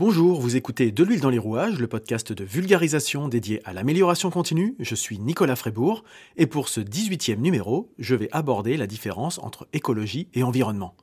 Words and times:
Bonjour, 0.00 0.40
vous 0.40 0.54
écoutez 0.54 0.92
De 0.92 1.02
l'huile 1.02 1.20
dans 1.20 1.28
les 1.28 1.40
rouages, 1.40 1.80
le 1.80 1.88
podcast 1.88 2.32
de 2.32 2.44
vulgarisation 2.44 3.26
dédié 3.26 3.60
à 3.64 3.72
l'amélioration 3.72 4.30
continue. 4.30 4.76
Je 4.78 4.94
suis 4.94 5.18
Nicolas 5.18 5.56
Frébourg 5.56 6.04
et 6.36 6.46
pour 6.46 6.68
ce 6.68 6.80
18e 6.80 7.40
numéro, 7.40 7.92
je 7.98 8.14
vais 8.14 8.28
aborder 8.30 8.76
la 8.76 8.86
différence 8.86 9.40
entre 9.40 9.66
écologie 9.72 10.28
et 10.34 10.44
environnement. 10.44 10.94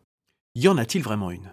Y 0.55 0.69
en 0.69 0.77
a-t-il 0.77 1.03
vraiment 1.03 1.29
une? 1.29 1.51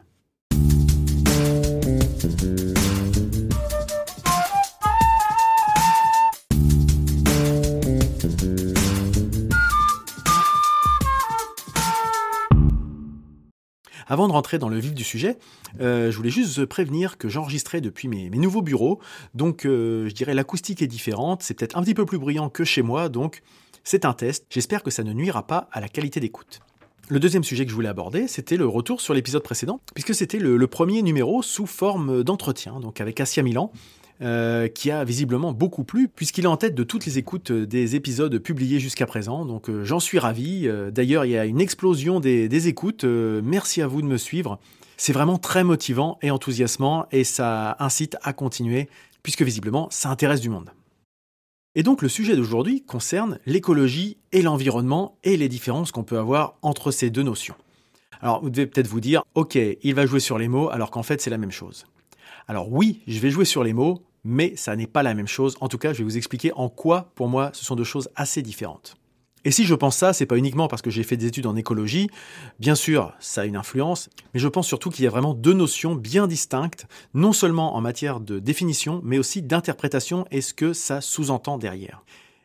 Avant 14.12 14.28
de 14.28 14.32
rentrer 14.34 14.58
dans 14.58 14.68
le 14.68 14.78
vif 14.78 14.92
du 14.92 15.04
sujet, 15.04 15.38
euh, 15.80 16.10
je 16.10 16.16
voulais 16.18 16.28
juste 16.28 16.66
prévenir 16.66 17.16
que 17.16 17.30
j'enregistrais 17.30 17.80
depuis 17.80 18.08
mes, 18.08 18.28
nouveaux 18.28 18.60
bureaux, 18.60 19.00
donc 19.32 19.64
euh, 19.64 20.06
je 20.06 20.12
dirais 20.12 20.34
l'acoustique 20.34 20.82
est 20.82 20.86
différente, 20.86 21.42
c'est 21.42 21.54
peut-être 21.54 21.78
un 21.78 21.82
petit 21.82 21.94
peu 21.94 22.04
plus 22.04 22.18
bruyant 22.18 22.50
que 22.50 22.62
chez 22.62 22.82
moi, 22.82 23.08
donc 23.08 23.40
c'est 23.84 24.04
un 24.04 24.12
test, 24.12 24.44
j'espère 24.50 24.82
que 24.82 24.90
ça 24.90 25.02
ne 25.02 25.14
nuira 25.14 25.46
pas 25.46 25.66
à 25.72 25.80
la 25.80 25.88
qualité 25.88 26.20
d'écoute. 26.20 26.60
Le 27.08 27.20
deuxième 27.20 27.42
sujet 27.42 27.64
que 27.64 27.70
je 27.70 27.74
voulais 27.74 27.88
aborder, 27.88 28.28
c'était 28.28 28.58
le 28.58 28.66
retour 28.68 29.00
sur 29.00 29.14
l'épisode 29.14 29.42
précédent, 29.42 29.80
puisque 29.94 30.14
c'était 30.14 30.38
le, 30.38 30.66
premier 30.66 31.00
numéro 31.00 31.42
sous 31.42 31.64
forme 31.64 32.22
d'entretien, 32.22 32.80
donc 32.80 33.00
avec 33.00 33.18
Asia 33.18 33.42
Milan, 33.42 33.72
euh, 34.22 34.68
qui 34.68 34.92
a 34.92 35.02
visiblement 35.02 35.52
beaucoup 35.52 35.82
plu, 35.82 36.06
puisqu'il 36.06 36.44
est 36.44 36.48
en 36.48 36.56
tête 36.56 36.76
de 36.76 36.84
toutes 36.84 37.06
les 37.06 37.18
écoutes 37.18 37.50
des 37.50 37.96
épisodes 37.96 38.38
publiés 38.38 38.78
jusqu'à 38.78 39.04
présent. 39.04 39.44
Donc 39.44 39.68
euh, 39.68 39.84
j'en 39.84 39.98
suis 39.98 40.20
ravi. 40.20 40.68
Euh, 40.68 40.92
d'ailleurs, 40.92 41.24
il 41.24 41.32
y 41.32 41.36
a 41.36 41.44
une 41.44 41.60
explosion 41.60 42.20
des, 42.20 42.68
écoutes. 42.68 43.02
merci 43.02 43.82
à 43.82 43.88
vous 43.88 44.00
de 44.00 44.06
me 44.06 44.16
suivre. 44.16 44.60
C'est 44.96 45.12
vraiment 45.12 45.38
très 45.38 45.64
motivant 45.64 46.18
et 46.22 46.30
enthousiasmant, 46.30 47.06
et 47.10 47.24
ça 47.24 47.76
incite 47.80 48.16
à 48.22 48.32
continuer, 48.32 48.88
puisque 49.24 49.42
visiblement, 49.42 49.88
ça 49.90 50.08
intéresse 50.10 50.40
du 50.40 50.50
monde. 50.50 50.70
Et 51.74 51.82
donc 51.82 52.00
le 52.00 52.08
sujet 52.08 52.36
d'aujourd'hui 52.36 52.84
concerne 52.84 53.40
l'écologie 53.44 54.18
et 54.30 54.42
l'environnement 54.42 55.18
et 55.24 55.36
les 55.36 55.48
différences 55.48 55.90
qu'on 55.90 56.04
peut 56.04 56.18
avoir 56.18 56.58
entre 56.62 56.92
ces 56.92 57.10
deux 57.10 57.24
notions. 57.24 57.56
Alors 58.20 58.40
vous 58.40 58.50
devez 58.50 58.66
peut-être 58.68 58.86
vous 58.86 59.00
dire, 59.00 59.24
ok, 59.34 59.58
il 59.82 59.94
va 59.96 60.06
jouer 60.06 60.20
sur 60.20 60.38
les 60.38 60.46
mots 60.46 60.68
alors 60.70 60.92
qu'en 60.92 61.02
fait 61.02 61.20
c'est 61.20 61.30
la 61.30 61.38
même 61.38 61.50
chose. 61.50 61.86
Alors 62.46 62.72
oui, 62.72 63.00
je 63.06 63.18
vais 63.18 63.30
jouer 63.30 63.44
sur 63.44 63.64
les 63.64 63.72
mots, 63.72 64.02
mais 64.24 64.54
ça 64.56 64.76
n'est 64.76 64.86
pas 64.86 65.02
la 65.02 65.14
même 65.14 65.28
chose. 65.28 65.56
En 65.60 65.68
tout 65.68 65.78
cas, 65.78 65.92
je 65.92 65.98
vais 65.98 66.04
vous 66.04 66.16
expliquer 66.16 66.52
en 66.54 66.68
quoi, 66.68 67.10
pour 67.14 67.28
moi, 67.28 67.50
ce 67.52 67.64
sont 67.64 67.76
deux 67.76 67.84
choses 67.84 68.08
assez 68.16 68.42
différentes. 68.42 68.96
Et 69.44 69.50
si 69.50 69.64
je 69.64 69.74
pense 69.74 69.96
ça, 69.96 70.12
c'est 70.12 70.26
pas 70.26 70.36
uniquement 70.36 70.68
parce 70.68 70.82
que 70.82 70.90
j'ai 70.90 71.02
fait 71.02 71.16
des 71.16 71.26
études 71.26 71.46
en 71.46 71.56
écologie. 71.56 72.08
Bien 72.60 72.76
sûr, 72.76 73.12
ça 73.18 73.40
a 73.40 73.44
une 73.44 73.56
influence, 73.56 74.08
mais 74.34 74.40
je 74.40 74.46
pense 74.46 74.68
surtout 74.68 74.90
qu'il 74.90 75.04
y 75.04 75.08
a 75.08 75.10
vraiment 75.10 75.34
deux 75.34 75.52
notions 75.52 75.96
bien 75.96 76.28
distinctes, 76.28 76.86
non 77.12 77.32
seulement 77.32 77.74
en 77.74 77.80
matière 77.80 78.20
de 78.20 78.38
définition, 78.38 79.00
mais 79.04 79.18
aussi 79.18 79.42
d'interprétation 79.42 80.26
et 80.30 80.40
ce 80.40 80.54
que 80.54 80.72
ça 80.72 81.00
sous-entend 81.00 81.58
derrière. 81.58 82.04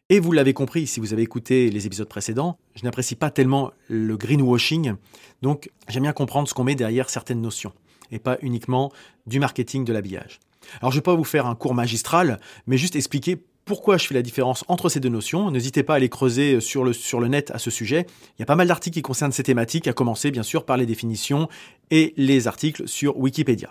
Et 0.09 0.19
vous 0.19 0.31
l'avez 0.31 0.53
compris 0.53 0.87
si 0.87 0.99
vous 0.99 1.13
avez 1.13 1.21
écouté 1.21 1.69
les 1.69 1.85
épisodes 1.85 2.07
précédents, 2.07 2.57
je 2.75 2.83
n'apprécie 2.83 3.15
pas 3.15 3.29
tellement 3.29 3.71
le 3.89 4.17
greenwashing, 4.17 4.93
donc 5.41 5.69
j'aime 5.89 6.03
bien 6.03 6.13
comprendre 6.13 6.47
ce 6.47 6.53
qu'on 6.53 6.63
met 6.63 6.75
derrière 6.75 7.09
certaines 7.09 7.41
notions, 7.41 7.73
et 8.09 8.17
pas 8.17 8.37
uniquement 8.41 8.91
du 9.27 9.39
marketing 9.39 9.83
de 9.83 9.93
l'habillage. 9.93 10.39
Alors 10.81 10.91
je 10.91 10.97
ne 10.97 10.99
vais 10.99 11.03
pas 11.03 11.15
vous 11.15 11.23
faire 11.23 11.45
un 11.45 11.55
cours 11.55 11.73
magistral, 11.73 12.39
mais 12.65 12.77
juste 12.77 12.95
expliquer 12.95 13.37
pourquoi 13.67 13.97
je 13.97 14.07
fais 14.07 14.15
la 14.15 14.21
différence 14.21 14.63
entre 14.69 14.89
ces 14.89 14.99
deux 14.99 15.09
notions. 15.09 15.51
N'hésitez 15.51 15.83
pas 15.83 15.95
à 15.95 15.99
les 15.99 16.09
creuser 16.09 16.61
sur 16.61 16.83
le, 16.83 16.93
sur 16.93 17.19
le 17.19 17.27
net 17.27 17.51
à 17.51 17.59
ce 17.59 17.69
sujet. 17.69 18.07
Il 18.37 18.41
y 18.41 18.43
a 18.43 18.45
pas 18.45 18.55
mal 18.55 18.67
d'articles 18.67 18.95
qui 18.95 19.01
concernent 19.01 19.33
ces 19.33 19.43
thématiques, 19.43 19.87
à 19.87 19.93
commencer 19.93 20.31
bien 20.31 20.43
sûr 20.43 20.65
par 20.65 20.77
les 20.77 20.85
définitions 20.85 21.49
et 21.91 22.13
les 22.17 22.47
articles 22.47 22.87
sur 22.87 23.17
Wikipédia. 23.17 23.69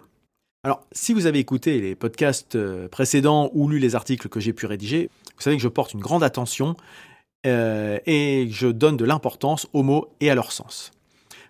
Alors, 0.65 0.83
si 0.93 1.13
vous 1.13 1.27
avez 1.27 1.39
écouté 1.39 1.81
les 1.81 1.95
podcasts 1.95 2.57
euh, 2.57 2.89
précédents 2.89 3.51
ou 3.55 3.69
lu 3.69 3.79
les 3.79 3.95
articles 3.95 4.29
que 4.29 4.41
j'ai 4.41 4.53
pu 4.53 4.67
rédiger, 4.67 5.11
vous 5.37 5.43
savez 5.43 5.57
que 5.57 5.63
je 5.63 5.69
porte 5.69 5.95
une 5.95 6.01
grande 6.01 6.25
attention 6.25 6.75
euh, 7.47 7.99
et 8.05 8.49
je 8.51 8.67
donne 8.67 8.97
de 8.97 9.05
l'importance 9.05 9.69
aux 9.73 9.83
mots 9.83 10.09
et 10.21 10.29
à 10.29 10.35
leur 10.35 10.53
sens. 10.53 10.91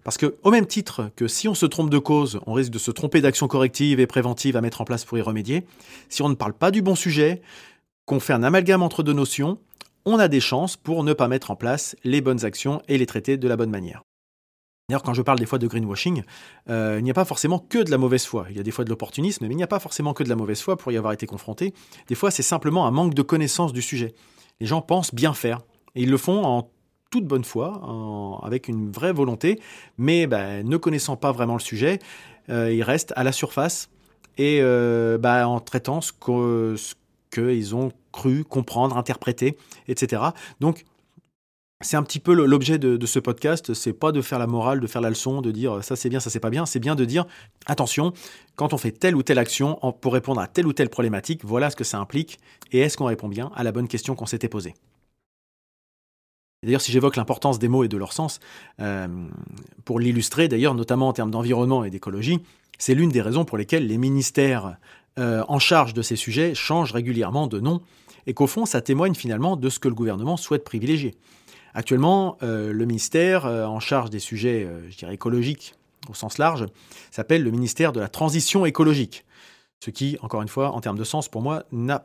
Parce 0.06 0.18
que, 0.18 0.36
au 0.44 0.52
même 0.52 0.66
titre 0.66 1.10
que 1.16 1.26
si 1.26 1.48
on 1.48 1.54
se 1.56 1.66
trompe 1.66 1.90
de 1.90 1.98
cause, 1.98 2.38
on 2.46 2.52
risque 2.52 2.70
de 2.70 2.78
se 2.78 2.92
tromper 2.92 3.20
d'action 3.20 3.48
corrective 3.48 3.98
et 3.98 4.06
préventive 4.06 4.56
à 4.56 4.60
mettre 4.60 4.80
en 4.80 4.84
place 4.84 5.04
pour 5.04 5.18
y 5.18 5.20
remédier, 5.20 5.66
si 6.08 6.22
on 6.22 6.28
ne 6.28 6.36
parle 6.36 6.52
pas 6.52 6.70
du 6.70 6.80
bon 6.80 6.94
sujet, 6.94 7.42
qu'on 8.04 8.20
fait 8.20 8.32
un 8.32 8.44
amalgame 8.44 8.84
entre 8.84 9.02
deux 9.02 9.14
notions, 9.14 9.58
on 10.04 10.20
a 10.20 10.28
des 10.28 10.38
chances 10.38 10.76
pour 10.76 11.02
ne 11.02 11.12
pas 11.12 11.26
mettre 11.26 11.50
en 11.50 11.56
place 11.56 11.96
les 12.04 12.20
bonnes 12.20 12.44
actions 12.44 12.82
et 12.86 12.98
les 12.98 13.06
traiter 13.06 13.36
de 13.36 13.48
la 13.48 13.56
bonne 13.56 13.70
manière. 13.70 14.02
D'ailleurs, 14.88 15.02
quand 15.02 15.12
je 15.12 15.22
parle 15.22 15.40
des 15.40 15.46
fois 15.46 15.58
de 15.58 15.66
greenwashing, 15.66 16.22
euh, 16.70 16.98
il 17.00 17.02
n'y 17.02 17.10
a 17.10 17.14
pas 17.14 17.24
forcément 17.24 17.58
que 17.58 17.78
de 17.78 17.90
la 17.90 17.98
mauvaise 17.98 18.26
foi. 18.26 18.46
Il 18.50 18.56
y 18.56 18.60
a 18.60 18.62
des 18.62 18.70
fois 18.70 18.84
de 18.84 18.90
l'opportunisme, 18.90 19.44
mais 19.44 19.52
il 19.52 19.56
n'y 19.56 19.64
a 19.64 19.66
pas 19.66 19.80
forcément 19.80 20.14
que 20.14 20.22
de 20.22 20.28
la 20.28 20.36
mauvaise 20.36 20.60
foi 20.60 20.76
pour 20.76 20.92
y 20.92 20.96
avoir 20.96 21.14
été 21.14 21.26
confronté. 21.26 21.74
Des 22.06 22.14
fois, 22.14 22.30
c'est 22.30 22.44
simplement 22.44 22.86
un 22.86 22.92
manque 22.92 23.14
de 23.14 23.22
connaissance 23.22 23.72
du 23.72 23.82
sujet. 23.82 24.14
Les 24.60 24.68
gens 24.68 24.82
pensent 24.82 25.12
bien 25.12 25.34
faire, 25.34 25.62
et 25.96 26.02
ils 26.02 26.10
le 26.10 26.16
font 26.16 26.44
en 26.44 26.70
toute 27.10 27.26
bonne 27.26 27.44
foi, 27.44 28.40
avec 28.42 28.68
une 28.68 28.90
vraie 28.90 29.12
volonté, 29.12 29.60
mais 29.98 30.26
bah, 30.26 30.62
ne 30.62 30.76
connaissant 30.76 31.16
pas 31.16 31.32
vraiment 31.32 31.54
le 31.54 31.60
sujet, 31.60 31.98
euh, 32.50 32.72
ils 32.72 32.82
restent 32.82 33.12
à 33.16 33.24
la 33.24 33.32
surface 33.32 33.90
et 34.38 34.58
euh, 34.60 35.18
bah, 35.18 35.48
en 35.48 35.60
traitant 35.60 36.00
ce 36.00 36.12
qu'ils 37.30 37.74
ont 37.74 37.92
cru, 38.12 38.44
comprendre, 38.44 38.96
interpréter, 38.96 39.56
etc. 39.88 40.22
Donc, 40.60 40.84
c'est 41.82 41.98
un 41.98 42.02
petit 42.02 42.20
peu 42.20 42.32
l'objet 42.32 42.78
de, 42.78 43.04
ce 43.04 43.18
podcast, 43.18 43.74
c'est 43.74 43.92
pas 43.92 44.10
de 44.10 44.22
faire 44.22 44.38
la 44.38 44.46
morale, 44.46 44.80
de 44.80 44.86
faire 44.86 45.02
la 45.02 45.10
leçon, 45.10 45.42
de 45.42 45.50
dire 45.50 45.84
ça 45.84 45.94
c'est 45.94 46.08
bien, 46.08 46.20
ça 46.20 46.30
c'est 46.30 46.40
pas 46.40 46.48
bien, 46.48 46.64
c'est 46.64 46.78
bien 46.78 46.94
de 46.94 47.04
dire 47.04 47.26
attention, 47.66 48.14
quand 48.54 48.72
on 48.72 48.78
fait 48.78 48.92
telle 48.92 49.14
ou 49.14 49.22
telle 49.22 49.38
action 49.38 49.78
pour 50.00 50.14
répondre 50.14 50.40
à 50.40 50.46
telle 50.46 50.66
ou 50.66 50.72
telle 50.72 50.88
problématique, 50.88 51.44
voilà 51.44 51.68
ce 51.68 51.76
que 51.76 51.84
ça 51.84 51.98
implique, 51.98 52.38
et 52.72 52.78
est-ce 52.78 52.96
qu'on 52.96 53.04
répond 53.04 53.28
bien 53.28 53.50
à 53.54 53.62
la 53.62 53.72
bonne 53.72 53.88
question 53.88 54.14
qu'on 54.14 54.24
s'était 54.24 54.48
posée. 54.48 54.74
D'ailleurs, 56.66 56.80
si 56.80 56.90
j'évoque 56.90 57.14
l'importance 57.14 57.60
des 57.60 57.68
mots 57.68 57.84
et 57.84 57.88
de 57.88 57.96
leur 57.96 58.12
sens, 58.12 58.40
euh, 58.80 59.06
pour 59.84 60.00
l'illustrer, 60.00 60.48
d'ailleurs, 60.48 60.74
notamment 60.74 61.06
en 61.06 61.12
termes 61.12 61.30
d'environnement 61.30 61.84
et 61.84 61.90
d'écologie, 61.90 62.40
c'est 62.76 62.96
l'une 62.96 63.10
des 63.10 63.22
raisons 63.22 63.44
pour 63.44 63.56
lesquelles 63.56 63.86
les 63.86 63.98
ministères 63.98 64.76
euh, 65.20 65.44
en 65.46 65.60
charge 65.60 65.94
de 65.94 66.02
ces 66.02 66.16
sujets 66.16 66.56
changent 66.56 66.90
régulièrement 66.90 67.46
de 67.46 67.60
nom, 67.60 67.82
et 68.26 68.34
qu'au 68.34 68.48
fond, 68.48 68.66
ça 68.66 68.80
témoigne 68.80 69.14
finalement 69.14 69.54
de 69.54 69.68
ce 69.70 69.78
que 69.78 69.86
le 69.86 69.94
gouvernement 69.94 70.36
souhaite 70.36 70.64
privilégier. 70.64 71.14
Actuellement, 71.72 72.36
euh, 72.42 72.72
le 72.72 72.84
ministère 72.84 73.46
en 73.46 73.78
charge 73.78 74.10
des 74.10 74.18
sujets, 74.18 74.68
je 74.90 75.06
écologiques 75.06 75.74
au 76.10 76.14
sens 76.14 76.36
large, 76.36 76.66
s'appelle 77.12 77.44
le 77.44 77.52
ministère 77.52 77.92
de 77.92 78.00
la 78.00 78.08
transition 78.08 78.66
écologique. 78.66 79.24
Ce 79.78 79.90
qui, 79.90 80.18
encore 80.20 80.42
une 80.42 80.48
fois, 80.48 80.72
en 80.72 80.80
termes 80.80 80.98
de 80.98 81.04
sens, 81.04 81.28
pour 81.28 81.42
moi, 81.42 81.62
ne 81.70 81.96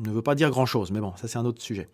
veut 0.00 0.22
pas 0.22 0.34
dire 0.34 0.50
grand-chose. 0.50 0.90
Mais 0.90 1.00
bon, 1.00 1.12
ça 1.16 1.28
c'est 1.28 1.38
un 1.38 1.44
autre 1.44 1.62
sujet. 1.62 1.88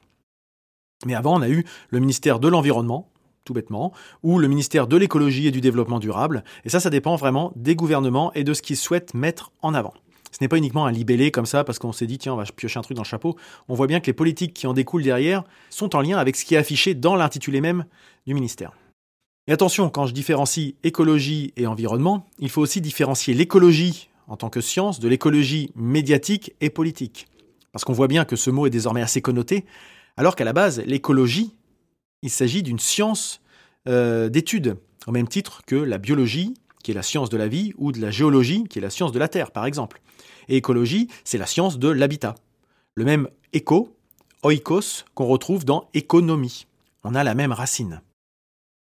Mais 1.04 1.14
avant, 1.14 1.38
on 1.38 1.42
a 1.42 1.48
eu 1.48 1.64
le 1.90 2.00
ministère 2.00 2.38
de 2.38 2.48
l'Environnement, 2.48 3.10
tout 3.44 3.52
bêtement, 3.52 3.92
ou 4.22 4.38
le 4.38 4.48
ministère 4.48 4.86
de 4.86 4.96
l'écologie 4.96 5.46
et 5.46 5.50
du 5.50 5.60
développement 5.60 5.98
durable. 5.98 6.42
Et 6.64 6.68
ça, 6.68 6.80
ça 6.80 6.90
dépend 6.90 7.16
vraiment 7.16 7.52
des 7.56 7.76
gouvernements 7.76 8.32
et 8.34 8.44
de 8.44 8.54
ce 8.54 8.62
qu'ils 8.62 8.76
souhaitent 8.76 9.14
mettre 9.14 9.52
en 9.62 9.74
avant. 9.74 9.94
Ce 10.32 10.38
n'est 10.42 10.48
pas 10.48 10.58
uniquement 10.58 10.86
un 10.86 10.92
libellé 10.92 11.30
comme 11.30 11.46
ça 11.46 11.64
parce 11.64 11.78
qu'on 11.78 11.92
s'est 11.92 12.06
dit, 12.06 12.18
tiens, 12.18 12.34
on 12.34 12.36
va 12.36 12.44
piocher 12.44 12.78
un 12.78 12.82
truc 12.82 12.96
dans 12.96 13.04
le 13.04 13.08
chapeau. 13.08 13.36
On 13.68 13.74
voit 13.74 13.86
bien 13.86 14.00
que 14.00 14.06
les 14.06 14.12
politiques 14.12 14.52
qui 14.52 14.66
en 14.66 14.74
découlent 14.74 15.02
derrière 15.02 15.44
sont 15.70 15.96
en 15.96 16.00
lien 16.00 16.18
avec 16.18 16.36
ce 16.36 16.44
qui 16.44 16.54
est 16.54 16.58
affiché 16.58 16.94
dans 16.94 17.16
l'intitulé 17.16 17.60
même 17.60 17.86
du 18.26 18.34
ministère. 18.34 18.72
Et 19.46 19.52
attention, 19.52 19.88
quand 19.88 20.06
je 20.06 20.12
différencie 20.12 20.74
écologie 20.82 21.52
et 21.56 21.66
environnement, 21.66 22.26
il 22.38 22.50
faut 22.50 22.60
aussi 22.60 22.80
différencier 22.80 23.32
l'écologie 23.32 24.10
en 24.26 24.36
tant 24.36 24.50
que 24.50 24.60
science 24.60 24.98
de 24.98 25.08
l'écologie 25.08 25.70
médiatique 25.76 26.52
et 26.60 26.68
politique. 26.68 27.28
Parce 27.72 27.84
qu'on 27.84 27.92
voit 27.92 28.08
bien 28.08 28.24
que 28.24 28.36
ce 28.36 28.50
mot 28.50 28.66
est 28.66 28.70
désormais 28.70 29.02
assez 29.02 29.22
connoté, 29.22 29.64
alors 30.16 30.36
qu'à 30.36 30.44
la 30.44 30.52
base, 30.52 30.80
l'écologie, 30.80 31.54
il 32.22 32.30
s'agit 32.30 32.62
d'une 32.62 32.78
science 32.78 33.40
euh, 33.88 34.28
d'étude, 34.28 34.76
au 35.06 35.12
même 35.12 35.28
titre 35.28 35.62
que 35.66 35.76
la 35.76 35.98
biologie, 35.98 36.54
qui 36.82 36.90
est 36.90 36.94
la 36.94 37.02
science 37.02 37.28
de 37.28 37.36
la 37.36 37.48
vie, 37.48 37.72
ou 37.76 37.92
de 37.92 38.00
la 38.00 38.10
géologie, 38.10 38.64
qui 38.64 38.78
est 38.78 38.82
la 38.82 38.90
science 38.90 39.12
de 39.12 39.18
la 39.18 39.28
Terre, 39.28 39.50
par 39.50 39.66
exemple. 39.66 40.00
Et 40.48 40.56
écologie, 40.56 41.08
c'est 41.24 41.38
la 41.38 41.46
science 41.46 41.78
de 41.78 41.88
l'habitat. 41.88 42.34
Le 42.94 43.04
même 43.04 43.28
éco, 43.52 43.94
oikos, 44.42 45.04
qu'on 45.14 45.26
retrouve 45.26 45.64
dans 45.64 45.88
économie. 45.94 46.66
On 47.04 47.14
a 47.14 47.24
la 47.24 47.34
même 47.34 47.52
racine. 47.52 48.00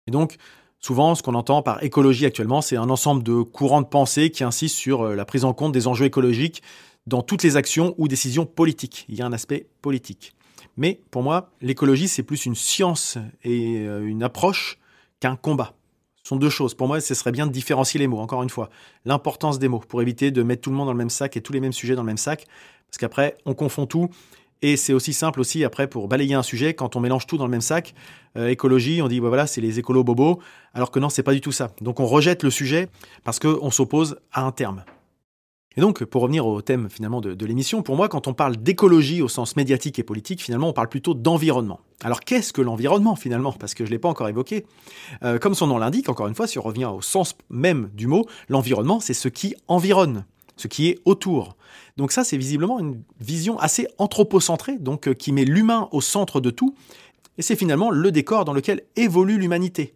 Et 0.07 0.11
donc, 0.11 0.37
souvent, 0.79 1.15
ce 1.15 1.23
qu'on 1.23 1.35
entend 1.35 1.62
par 1.62 1.83
écologie 1.83 2.27
actuellement, 2.27 2.61
c'est 2.61 2.77
un 2.77 2.91
ensemble 2.91 3.23
de 3.23 3.43
courants 3.43 3.83
de 3.83 3.87
pensée 3.87 4.31
qui 4.31 4.45
insistent 4.45 4.77
sur 4.77 5.03
euh, 5.03 5.15
la 5.15 5.25
prise 5.25 5.45
en 5.45 5.55
compte 5.55 5.73
des 5.73 5.87
enjeux 5.87 6.05
écologiques 6.05 6.62
dans 7.07 7.23
toutes 7.23 7.43
les 7.43 7.57
actions 7.57 7.95
ou 7.99 8.07
décisions 8.07 8.47
politiques. 8.47 9.07
Il 9.09 9.17
y 9.17 9.23
a 9.23 9.27
un 9.27 9.33
aspect 9.33 9.67
politique. 9.81 10.36
Mais 10.76 11.00
pour 11.11 11.23
moi, 11.23 11.50
l'écologie, 11.61 12.08
c'est 12.08 12.23
plus 12.23 12.46
une 12.46 12.55
science 12.55 13.19
et 13.44 13.78
euh, 13.87 14.06
une 14.06 14.23
approche 14.23 14.78
qu'un 15.20 15.37
combat. 15.37 15.75
Ce 16.23 16.31
sont 16.31 16.37
deux 16.37 16.50
choses. 16.50 16.75
Pour 16.75 16.88
moi, 16.88 17.00
ce 17.00 17.14
serait 17.14 17.32
bien 17.32 17.46
de 17.46 17.52
différencier 17.52 17.99
les 17.99 18.08
mots, 18.08 18.19
encore 18.19 18.43
une 18.43 18.50
fois. 18.50 18.69
L'importance 19.05 19.58
des 19.58 19.69
mots, 19.69 19.78
pour 19.78 20.02
éviter 20.02 20.31
de 20.31 20.43
mettre 20.43 20.62
tout 20.62 20.70
le 20.70 20.76
monde 20.76 20.87
dans 20.87 20.93
le 20.93 20.99
même 20.99 21.11
sac 21.11 21.37
et 21.37 21.40
tous 21.40 21.52
les 21.52 21.61
mêmes 21.61 21.73
sujets 21.73 21.94
dans 21.94 22.02
le 22.02 22.06
même 22.06 22.17
sac. 22.17 22.46
Parce 22.88 22.99
qu'après, 22.99 23.37
on 23.46 23.55
confond 23.55 23.87
tout. 23.87 24.11
Et 24.62 24.76
c'est 24.76 24.93
aussi 24.93 25.12
simple 25.12 25.40
aussi, 25.40 25.64
après, 25.64 25.87
pour 25.87 26.08
balayer 26.08 26.34
un 26.34 26.43
sujet, 26.43 26.75
quand 26.75 26.96
on 26.96 27.00
mélange 27.00 27.26
tout 27.26 27.37
dans 27.37 27.44
le 27.44 27.50
même 27.50 27.61
sac, 27.61 27.94
euh, 28.37 28.49
écologie, 28.49 29.02
on 29.02 29.08
dit, 29.08 29.20
bah 29.20 29.28
voilà, 29.28 29.46
c'est 29.46 29.61
les 29.61 29.78
écolos 29.78 30.02
bobos, 30.02 30.40
alors 30.75 30.90
que 30.90 30.99
non, 30.99 31.11
c'est 31.11 31.23
pas 31.23 31.34
du 31.34 31.40
tout 31.40 31.52
ça. 31.52 31.70
Donc 31.81 32.00
on 32.00 32.06
rejette 32.06 32.43
le 32.43 32.50
sujet 32.50 32.88
parce 33.23 33.38
qu'on 33.38 33.70
s'oppose 33.70 34.19
à 34.32 34.44
un 34.44 34.52
terme. 34.52 34.84
Et 35.76 35.82
donc, 35.82 36.05
pour 36.05 36.23
revenir 36.23 36.46
au 36.46 36.62
thème 36.62 36.88
finalement 36.88 37.20
de, 37.20 37.46
l'émission, 37.46 37.82
pour 37.82 37.96
moi, 37.96 38.08
quand 38.08 38.28
on 38.28 38.34
parle 38.34 38.56
d'écologie 38.56 39.20
au 39.20 39.28
sens 39.28 39.56
médiatique 39.56 39.99
et 39.99 40.02
politique, 40.02 40.43
finalement, 40.43 40.70
on 40.70 40.73
parle 40.73 40.88
plutôt 40.88 41.12
d'environnement. 41.12 41.81
Alors, 42.02 42.20
qu'est-ce 42.20 42.52
que 42.52 42.62
l'environnement 42.62 43.14
finalement? 43.14 43.52
Parce 43.52 43.75
que 43.75 43.84
je 43.84 43.90
ne 43.90 43.93
l'ai 43.93 43.99
pas 43.99 44.08
encore 44.08 44.28
évoqué. 44.28 44.64
Euh, 45.23 45.38
comme 45.38 45.55
son 45.55 45.67
nom 45.67 45.76
l'indique, 45.76 46.08
encore 46.08 46.28
une 46.28 46.34
fois, 46.34 46.46
si 46.46 46.58
on 46.58 46.62
revient 46.62 46.87
au 46.87 47.02
sens 47.02 47.37
même 47.50 47.90
du 47.94 48.06
mot, 48.06 48.26
l'environnement, 48.49 49.00
c'est 49.00 49.14
ce 49.14 49.28
qui 49.28 49.55
environne, 49.69 50.25
ce 50.56 50.67
qui 50.67 50.88
est 50.88 50.99
autour. 51.05 51.56
Donc 51.99 52.11
ça, 52.11 52.25
c'est 52.25 52.38
visiblement 52.38 52.78
une 52.78 53.02
vision 53.20 53.58
assez 53.58 53.87
anthropocentrée, 53.99 54.78
donc 54.78 55.08
euh, 55.08 55.12
qui 55.12 55.32
met 55.32 55.44
l'humain 55.44 55.88
au 55.93 56.00
centre 56.00 56.40
de 56.40 56.50
tout, 56.50 56.75
et 57.38 57.43
c'est 57.43 57.56
finalement 57.56 57.90
le 57.90 58.11
décor 58.11 58.46
dans 58.46 58.55
lequel 58.55 58.82
évolue 58.96 59.38
l'humanité 59.38 59.94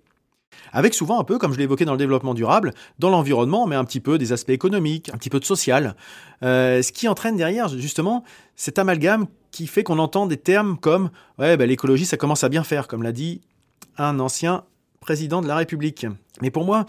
avec 0.73 0.95
souvent 0.95 1.21
un 1.21 1.25
peu, 1.25 1.39
comme 1.39 1.53
je 1.53 1.59
l'ai 1.59 1.65
évoqué 1.65 1.85
dans 1.85 1.93
le 1.93 1.99
développement 1.99 2.35
durable, 2.35 2.73
dans 2.99 3.11
l'environnement, 3.11 3.67
mais 3.67 3.77
un 3.77 3.85
petit 3.85 4.01
peu 4.01 4.19
des 4.19 4.33
aspects 4.33 4.51
économiques, 4.51 5.11
un 5.13 5.17
petit 5.17 5.31
peu 5.31 5.41
de 5.41 5.45
social, 5.45 5.97
euh, 6.43 6.83
ce 6.83 6.93
qui 6.93 7.09
entraîne 7.09 7.37
derrière 7.37 7.69
justement 7.69 8.25
cet 8.57 8.79
amalgame 8.79 9.27
qui 9.51 9.67
fait 9.67 9.83
qu'on 9.83 9.99
entend 9.99 10.27
des 10.27 10.37
termes 10.37 10.79
comme 10.79 11.11
ouais, 11.39 11.57
bah, 11.57 11.67
l'écologie, 11.67 12.07
ça 12.07 12.17
commence 12.17 12.45
à 12.45 12.49
bien 12.49 12.65
faire, 12.65 12.89
comme 12.89 13.03
l'a 13.03 13.13
dit 13.13 13.41
un 13.99 14.21
ancien 14.21 14.65
président 15.01 15.41
de 15.41 15.49
la 15.49 15.57
République. 15.57 16.07
Mais 16.41 16.51
pour 16.51 16.65
moi, 16.65 16.87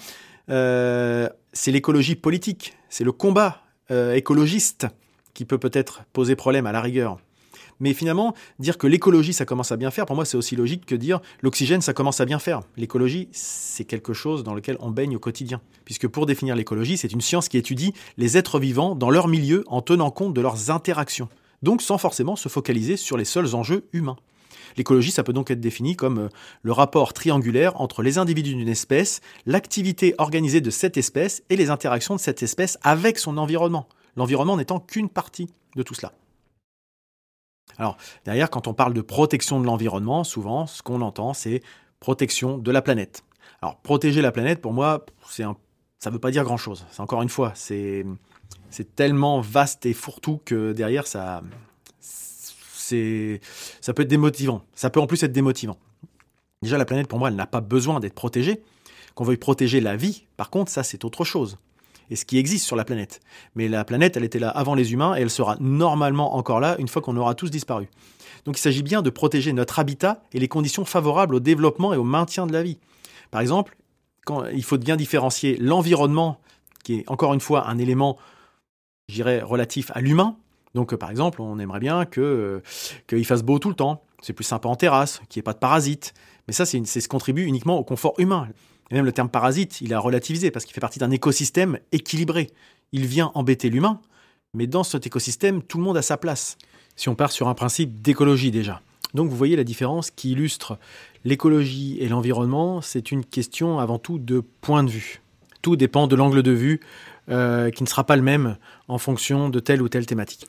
euh, 0.50 1.30
c'est 1.54 1.72
l'écologie 1.72 2.16
politique, 2.16 2.78
c'est 2.90 3.04
le 3.04 3.12
combat 3.12 3.62
euh, 3.90 4.14
écologiste 4.14 4.88
qui 5.34 5.46
peut 5.46 5.58
peut-être 5.58 6.04
poser 6.14 6.36
problème 6.36 6.68
à 6.68 6.72
la 6.72 6.82
rigueur. 6.82 7.18
Mais 7.82 7.94
finalement, 7.94 8.36
dire 8.60 8.78
que 8.78 8.86
l'écologie, 8.86 9.34
ça 9.34 9.44
commence 9.44 9.72
à 9.72 9.78
bien 9.78 9.90
faire, 9.90 10.06
pour 10.06 10.16
moi, 10.16 10.24
c'est 10.24 10.38
aussi 10.38 10.56
logique 10.56 10.86
que 10.86 10.94
dire 10.94 11.20
l'oxygène, 11.42 11.82
ça 11.82 11.94
commence 11.94 12.22
à 12.22 12.26
bien 12.26 12.38
faire. 12.38 12.62
L'écologie, 12.78 13.28
c'est 13.32 13.86
quelque 13.86 14.14
chose 14.14 14.44
dans 14.44 14.54
lequel 14.54 14.78
on 14.80 14.92
baigne 14.92 15.16
au 15.16 15.20
quotidien. 15.20 15.62
Puisque 15.84 16.08
pour 16.08 16.28
définir 16.28 16.56
l'écologie, 16.56 16.96
c'est 16.96 17.12
une 17.12 17.22
science 17.22 17.50
qui 17.50 17.58
étudie 17.58 17.94
les 18.18 18.38
êtres 18.38 18.60
vivants 18.60 18.94
dans 18.94 19.10
leur 19.10 19.28
milieu 19.28 19.64
en 19.66 19.82
tenant 19.82 20.12
compte 20.12 20.36
de 20.36 20.42
leurs 20.42 20.70
interactions. 20.70 21.28
Donc 21.64 21.82
sans 21.82 21.98
forcément 21.98 22.36
se 22.36 22.50
focaliser 22.50 22.98
sur 22.98 23.18
les 23.18 23.26
seuls 23.26 23.56
enjeux 23.56 23.88
humains. 23.94 24.18
L'écologie, 24.78 25.12
ça 25.12 25.24
peut 25.24 25.34
donc 25.34 25.50
être 25.50 25.60
défini 25.60 25.96
comme 25.96 26.20
euh, 26.20 26.30
le 26.62 26.72
rapport 26.72 27.14
triangulaire 27.14 27.82
entre 27.82 28.04
les 28.04 28.20
individus 28.20 28.54
d'une 28.54 28.70
espèce, 28.70 29.22
l'activité 29.48 30.14
organisée 30.20 30.62
de 30.62 30.70
cette 30.70 30.98
espèce 30.98 31.42
et 31.50 31.56
les 31.56 31.72
interactions 31.72 32.16
de 32.16 32.20
cette 32.20 32.44
espèce 32.44 32.78
avec 32.84 33.18
son 33.18 33.38
environnement. 33.38 33.90
L'environnement 34.16 34.56
n'étant 34.56 34.80
qu'une 34.80 35.10
partie 35.10 35.50
de 35.76 35.84
tout 35.84 35.96
cela. 35.96 36.14
Alors, 37.82 37.98
derrière, 38.26 38.52
quand 38.52 38.68
on 38.68 38.76
parle 38.76 38.94
de 38.94 39.02
protection 39.02 39.60
de 39.60 39.66
l'environnement, 39.66 40.24
souvent, 40.24 40.68
ce 40.68 40.84
qu'on 40.84 41.02
entend, 41.02 41.34
c'est 41.34 41.64
protection 42.00 42.60
de 42.60 42.70
la 42.70 42.84
planète. 42.84 43.24
Alors, 43.60 43.78
protéger 43.78 44.22
la 44.22 44.32
planète, 44.32 44.62
pour 44.62 44.72
moi, 44.72 45.04
c'est 45.28 45.44
ça 45.98 46.12
ne 46.12 46.14
veut 46.14 46.20
pas 46.20 46.30
dire 46.30 46.44
grand-chose. 46.44 46.86
C'est 46.92 47.00
encore 47.00 47.24
une 47.24 47.30
fois, 47.30 47.54
c'est, 47.56 48.06
c'est 48.70 48.96
tellement 48.96 49.42
vaste 49.42 49.88
et 49.88 49.94
fourre-tout 49.94 50.42
que 50.46 50.74
derrière, 50.74 51.08
ça, 51.08 51.42
c'est, 52.00 53.42
ça 53.82 53.96
peut 53.96 54.04
être 54.04 54.08
démotivant. 54.08 54.62
Ça 54.76 54.92
peut 54.92 55.00
en 55.00 55.08
plus 55.08 55.24
être 55.24 55.32
démotivant. 55.32 55.78
Déjà, 56.62 56.78
la 56.78 56.86
planète, 56.86 57.08
pour 57.08 57.18
moi, 57.18 57.30
elle 57.30 57.36
n'a 57.36 57.48
pas 57.48 57.62
besoin 57.62 58.00
d'être 58.00 58.14
protégée. 58.14 58.62
Qu'on 59.16 59.24
veuille 59.24 59.38
protéger 59.38 59.82
la 59.82 59.96
vie, 59.96 60.28
par 60.38 60.52
contre, 60.52 60.72
ça, 60.72 60.84
c'est 60.84 61.04
autre 61.04 61.24
chose 61.24 61.58
et 62.12 62.16
ce 62.16 62.26
qui 62.26 62.38
existe 62.38 62.66
sur 62.66 62.76
la 62.76 62.84
planète. 62.84 63.22
Mais 63.56 63.68
la 63.68 63.84
planète, 63.86 64.18
elle 64.18 64.26
était 64.26 64.38
là 64.38 64.50
avant 64.50 64.76
les 64.76 64.94
humains 64.94 65.16
et 65.16 65.22
elle 65.22 65.30
sera 65.30 65.56
normalement 65.60 66.36
encore 66.36 66.60
là 66.60 66.76
une 66.78 66.90
fois 66.90 67.02
qu'on 67.02 67.18
aura 67.18 67.34
tous 67.34 67.50
disparu. 67.50 67.88
Donc 68.46 68.58
il 68.58 68.62
s'agit 68.62 68.84
bien 68.84 69.02
de 69.02 69.10
protéger 69.10 69.54
notre 69.54 69.80
habitat 69.80 70.22
et 70.34 70.40
les 70.40 70.48
conditions 70.48 70.86
favorables 70.86 71.36
au 71.36 71.40
développement 71.40 71.94
et 71.94 71.98
au 71.98 72.04
maintien 72.04 72.46
de 72.46 72.54
la 72.54 72.64
vie. 72.64 72.78
Par 73.32 73.40
exemple, 73.40 73.78
quand, 74.26 74.46
il 74.48 74.64
faut 74.64 74.78
bien 74.78 74.98
différencier 74.98 75.58
l'environnement, 75.58 76.40
qui 76.84 77.00
est 77.00 77.10
encore 77.10 77.34
une 77.34 77.40
fois 77.40 77.68
un 77.70 77.78
élément, 77.78 78.18
j'irais, 79.08 79.42
relatif 79.42 79.90
à 79.96 80.02
l'humain. 80.02 80.36
Donc 80.76 80.94
par 80.96 81.10
exemple, 81.10 81.42
on 81.42 81.60
aimerait 81.60 81.80
bien 81.80 82.06
que 82.06 82.62
qu'il 83.08 83.26
fasse 83.26 83.42
beau 83.42 83.58
tout 83.58 83.70
le 83.70 83.76
temps. 83.76 84.04
C'est 84.22 84.34
plus 84.34 84.44
sympa 84.44 84.68
en 84.68 84.76
terrasse, 84.76 85.22
qu'il 85.30 85.40
n'y 85.40 85.42
ait 85.42 85.44
pas 85.44 85.54
de 85.54 85.60
parasites. 85.60 86.14
Mais 86.48 86.54
ça, 86.54 86.66
c'est 86.66 86.84
ce 86.84 87.08
contribue 87.08 87.44
uniquement 87.44 87.78
au 87.78 87.84
confort 87.84 88.14
humain. 88.18 88.50
Et 88.92 88.96
même 88.96 89.06
le 89.06 89.14
terme 89.14 89.30
parasite, 89.30 89.80
il 89.82 89.94
a 89.94 90.00
relativisé 90.00 90.52
parce 90.52 90.66
qu'il 90.66 90.74
fait 90.74 90.82
partie 90.82 91.00
d'un 91.00 91.12
écosystème 91.12 91.80
équilibré. 91.92 92.52
Il 92.92 93.06
vient 93.06 93.32
embêter 93.36 93.70
l'humain, 93.70 94.02
mais 94.54 94.68
dans 94.68 94.84
cet 94.84 95.08
écosystème, 95.08 95.64
tout 95.64 95.78
le 95.78 95.84
monde 95.84 95.98
a 95.98 96.02
sa 96.02 96.18
place. 96.18 96.58
Si 96.98 97.08
on 97.08 97.16
part 97.16 97.32
sur 97.32 97.48
un 97.48 97.54
principe 97.54 98.02
d'écologie 98.02 98.52
déjà. 98.52 98.82
Donc 99.14 99.30
vous 99.30 99.36
voyez 99.36 99.56
la 99.56 99.64
différence 99.64 100.12
qui 100.12 100.32
illustre 100.32 100.78
l'écologie 101.24 101.98
et 102.00 102.10
l'environnement, 102.10 102.82
c'est 102.82 103.12
une 103.12 103.24
question 103.24 103.80
avant 103.80 103.98
tout 103.98 104.20
de 104.20 104.40
point 104.40 104.84
de 104.84 104.90
vue. 104.90 105.22
Tout 105.62 105.76
dépend 105.76 106.08
de 106.08 106.16
l'angle 106.16 106.44
de 106.44 106.52
vue 106.52 106.82
euh, 107.30 107.70
qui 107.72 107.84
ne 107.84 107.88
sera 107.88 108.04
pas 108.04 108.16
le 108.16 108.22
même 108.22 108.58
en 108.88 108.98
fonction 108.98 109.50
de 109.50 109.60
telle 109.60 109.82
ou 109.82 109.90
telle 109.90 110.06
thématique. 110.06 110.48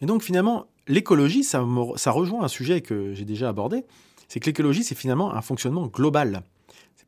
Et 0.00 0.06
donc 0.06 0.22
finalement, 0.22 0.66
l'écologie, 0.86 1.42
ça 1.42 1.60
rejoint 1.60 2.44
un 2.44 2.48
sujet 2.48 2.80
que 2.80 3.14
j'ai 3.14 3.24
déjà 3.24 3.48
abordé, 3.48 3.84
c'est 4.28 4.40
que 4.40 4.46
l'écologie, 4.46 4.84
c'est 4.84 4.94
finalement 4.94 5.34
un 5.34 5.40
fonctionnement 5.40 5.86
global 5.86 6.42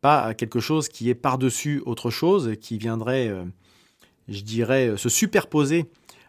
pas 0.01 0.35
quelque 0.35 0.61
chose 0.61 0.89
qui 0.89 1.11
est 1.11 1.15
par-dessus 1.15 1.83
autre 1.87 2.11
chose, 2.11 2.53
qui 2.61 2.79
viendrait, 2.79 3.29
euh, 3.29 3.45
je 4.29 4.43
dirais, 4.43 4.95
se 4.97 5.09
superposer 5.09 5.87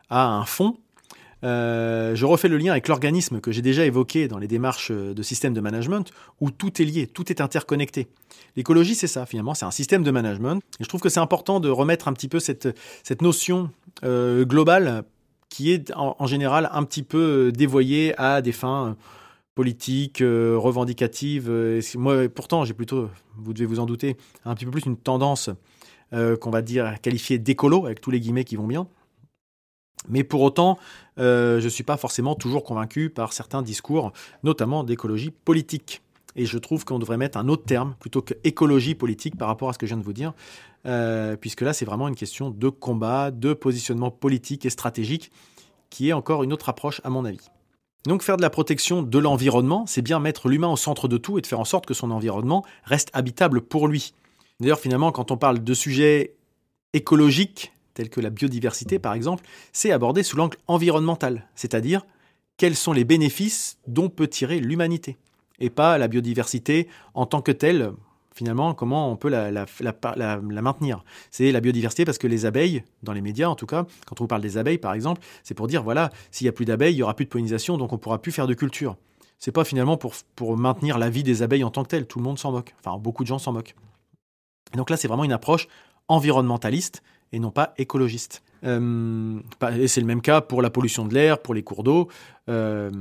à 0.10 0.28
un 0.28 0.46
fond. 0.46 0.78
Euh, 1.44 2.16
je 2.16 2.26
refais 2.26 2.48
le 2.48 2.58
lien 2.58 2.72
avec 2.72 2.88
l'organisme 2.88 3.40
que 3.40 3.52
j'ai 3.52 3.62
déjà 3.62 3.86
évoqué 3.86 4.28
dans 4.28 4.38
les 4.38 4.48
démarches 4.48 4.92
de 4.92 5.24
système 5.24 5.54
de 5.54 5.62
management, 5.62 6.12
où 6.40 6.52
tout 6.52 6.82
est 6.82 6.86
lié, 6.86 7.08
tout 7.08 7.32
est 7.32 7.42
interconnecté. 7.42 8.08
L'écologie, 8.56 8.96
c'est 8.96 9.08
ça, 9.08 9.26
finalement, 9.26 9.54
c'est 9.54 9.66
un 9.66 9.72
système 9.72 10.04
de 10.04 10.12
management. 10.12 10.62
Je 10.80 10.88
trouve 10.88 11.02
que 11.02 11.10
c'est 11.10 11.20
important 11.20 11.60
de 11.60 11.70
remettre 11.70 12.08
un 12.08 12.14
petit 12.14 12.28
peu 12.28 12.40
cette, 12.40 12.78
cette 13.04 13.22
notion 13.22 13.72
euh, 14.04 14.46
globale 14.46 15.04
qui 15.50 15.72
est 15.72 15.92
en, 15.96 16.28
général 16.28 16.70
un 16.72 16.84
petit 16.84 17.04
peu 17.04 17.52
dévoyée 17.54 18.18
à 18.18 18.42
des 18.42 18.54
fins 18.54 18.96
politique, 19.56 20.22
euh, 20.22 20.58
revendicative. 20.58 21.50
Euh, 21.50 21.82
moi, 21.96 22.30
pourtant, 22.30 22.66
j'ai 22.66 22.74
plutôt, 22.74 23.10
vous 23.38 23.54
devez 23.54 23.66
vous 23.66 23.80
en 23.80 23.86
douter, 23.86 24.18
un 24.46 24.56
petit 24.56 24.66
peu 24.66 24.72
plus 24.72 24.86
une 24.86 24.98
tendance 24.98 25.50
euh, 26.14 26.38
qu'on 26.38 26.52
va 26.52 26.62
dire 26.62 27.00
qualifiée 27.02 27.38
d'écolo, 27.38 27.86
avec 27.86 28.02
tous 28.02 28.12
les 28.12 28.20
guillemets 28.20 28.44
qui 28.44 28.56
vont 28.56 28.68
bien. 28.68 28.88
Mais 30.10 30.24
pour 30.24 30.42
autant, 30.42 30.80
je 31.18 31.64
ne 31.64 31.70
suis 31.70 31.84
pas 31.84 31.96
forcément 31.96 32.34
toujours 32.34 32.64
convaincu 32.64 33.12
par 33.12 33.34
certains 33.34 33.62
discours, 33.62 34.14
notamment 34.44 34.84
d'écologie 34.84 35.30
politique. 35.30 36.02
Et 36.36 36.48
je 36.48 36.58
trouve 36.58 36.86
qu'on 36.86 36.98
devrait 36.98 37.18
mettre 37.18 37.38
un 37.38 37.48
autre 37.50 37.66
terme 37.66 37.94
plutôt 38.00 38.24
que 38.24 38.34
écologie 38.44 38.96
politique 38.96 39.38
par 39.38 39.48
rapport 39.48 39.70
à 39.70 39.74
ce 39.74 39.78
que 39.78 39.86
je 39.86 39.94
viens 39.94 40.00
de 40.00 40.04
vous 40.04 40.14
dire, 40.14 40.34
puisque 41.40 41.62
là, 41.62 41.74
c'est 41.74 41.86
vraiment 41.86 42.08
une 42.08 42.16
question 42.16 42.50
de 42.50 42.70
combat, 42.70 43.30
de 43.30 43.54
positionnement 43.54 44.10
politique 44.10 44.66
et 44.66 44.72
stratégique, 44.72 45.32
qui 45.92 46.10
est 46.10 46.14
encore 46.14 46.42
une 46.42 46.52
autre 46.52 46.70
approche 46.70 47.00
à 47.04 47.12
mon 47.12 47.24
avis. 47.24 47.52
Donc 48.06 48.24
faire 48.24 48.38
de 48.38 48.42
la 48.42 48.50
protection 48.50 49.04
de 49.04 49.20
l'environnement, 49.20 49.86
c'est 49.86 50.02
bien 50.02 50.20
mettre 50.20 50.50
l'humain 50.50 50.70
au 50.70 50.78
centre 50.78 51.08
de 51.08 51.18
tout 51.18 51.38
et 51.38 51.42
de 51.42 51.48
faire 51.48 51.60
en 51.60 51.66
sorte 51.66 51.86
que 51.86 51.94
son 51.94 52.10
environnement 52.10 52.66
reste 52.84 53.10
habitable 53.14 53.62
pour 53.62 53.88
lui. 53.88 54.14
D'ailleurs, 54.60 54.80
finalement, 54.80 55.12
quand 55.12 55.32
on 55.32 55.38
parle 55.38 55.64
de 55.64 55.74
sujets 55.74 56.36
écologiques, 56.94 57.74
tels 57.94 58.10
que 58.10 58.22
la 58.22 58.30
biodiversité 58.30 58.98
par 59.00 59.14
exemple, 59.14 59.44
c'est 59.72 59.92
abordé 59.92 60.24
sous 60.24 60.36
l'angle 60.36 60.58
environnemental, 60.68 61.48
c'est-à-dire 61.56 62.06
quels 62.58 62.76
sont 62.76 62.94
les 62.94 63.04
bénéfices 63.04 63.78
dont 63.88 64.10
peut 64.10 64.28
tirer 64.28 64.60
l'humanité, 64.60 65.18
et 65.60 65.70
pas 65.70 65.98
la 65.98 66.08
biodiversité 66.08 66.88
en 67.14 67.26
tant 67.26 67.42
que 67.42 67.52
telle, 67.52 67.92
finalement, 68.34 68.74
comment 68.74 69.12
on 69.12 69.16
peut 69.16 69.30
la, 69.30 69.52
maintenir. 70.62 71.04
C'est 71.32 71.52
la 71.52 71.62
biodiversité 71.62 72.06
parce 72.06 72.18
que 72.18 72.28
les 72.28 72.46
abeilles, 72.46 72.84
dans 73.04 73.14
les 73.14 73.22
médias 73.22 73.48
en 73.48 73.56
tout 73.56 73.66
cas, 73.66 73.86
quand 74.06 74.22
on 74.22 74.28
parle 74.28 74.42
des 74.42 74.58
abeilles 74.58 74.78
par 74.78 74.94
exemple, 74.94 75.22
c'est 75.44 75.54
pour 75.54 75.68
dire, 75.68 75.84
voilà, 75.84 76.10
s'il 76.32 76.46
n'y 76.46 76.50
a 76.50 76.54
plus 76.54 76.66
d'abeilles, 76.66 76.94
il 76.94 76.98
n'y 76.98 77.04
aura 77.04 77.14
plus 77.14 77.26
de 77.26 77.30
pollinisation, 77.30 77.78
donc 77.78 77.92
on 77.92 77.96
ne 77.96 78.02
pourra 78.02 78.22
plus 78.22 78.32
faire 78.32 78.48
de 78.48 78.54
culture. 78.54 78.96
C'est 79.40 79.52
pas 79.52 79.64
finalement 79.64 79.98
pour, 79.98 80.14
pour 80.36 80.56
maintenir 80.56 80.98
la 81.00 81.10
vie 81.10 81.24
des 81.24 81.42
abeilles 81.42 81.64
en 81.64 81.72
tant 81.72 81.84
que 81.84 81.90
telle, 81.90 82.06
tout 82.06 82.20
le 82.20 82.26
monde 82.26 82.38
s'en 82.38 82.52
moque. 82.52 82.76
Enfin, 82.80 82.98
beaucoup 82.98 83.24
de 83.24 83.28
gens 83.28 83.40
s'en 83.40 83.52
moquent. 83.54 83.76
donc 84.76 84.90
là, 84.90 84.98
c'est 84.98 85.08
vraiment 85.08 85.24
une 85.24 85.34
approche 85.34 85.68
environnementaliste 86.08 87.02
et 87.32 87.40
non 87.40 87.52
pas 87.52 87.74
écologiste. 87.78 88.44
Euh, 88.64 89.40
et 89.76 89.88
c'est 89.88 90.02
le 90.02 90.08
même 90.08 90.22
cas 90.22 90.42
pour 90.42 90.62
la 90.62 90.70
pollution 90.70 91.06
de 91.06 91.14
l'air, 91.14 91.42
pour 91.42 91.54
les 91.54 91.64
cours 91.64 91.84
d'eau. 91.84 92.10
Euh, 92.50 92.92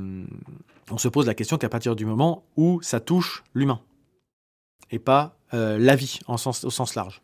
on 0.89 0.97
se 0.97 1.07
pose 1.07 1.27
la 1.27 1.35
question 1.35 1.57
qu'à 1.57 1.69
partir 1.69 1.95
du 1.95 2.05
moment 2.05 2.43
où 2.57 2.81
ça 2.81 2.99
touche 2.99 3.43
l'humain 3.53 3.79
et 4.91 4.99
pas 4.99 5.37
euh, 5.53 5.77
la 5.77 5.95
vie 5.95 6.19
au 6.27 6.37
sens 6.37 6.95
large. 6.95 7.21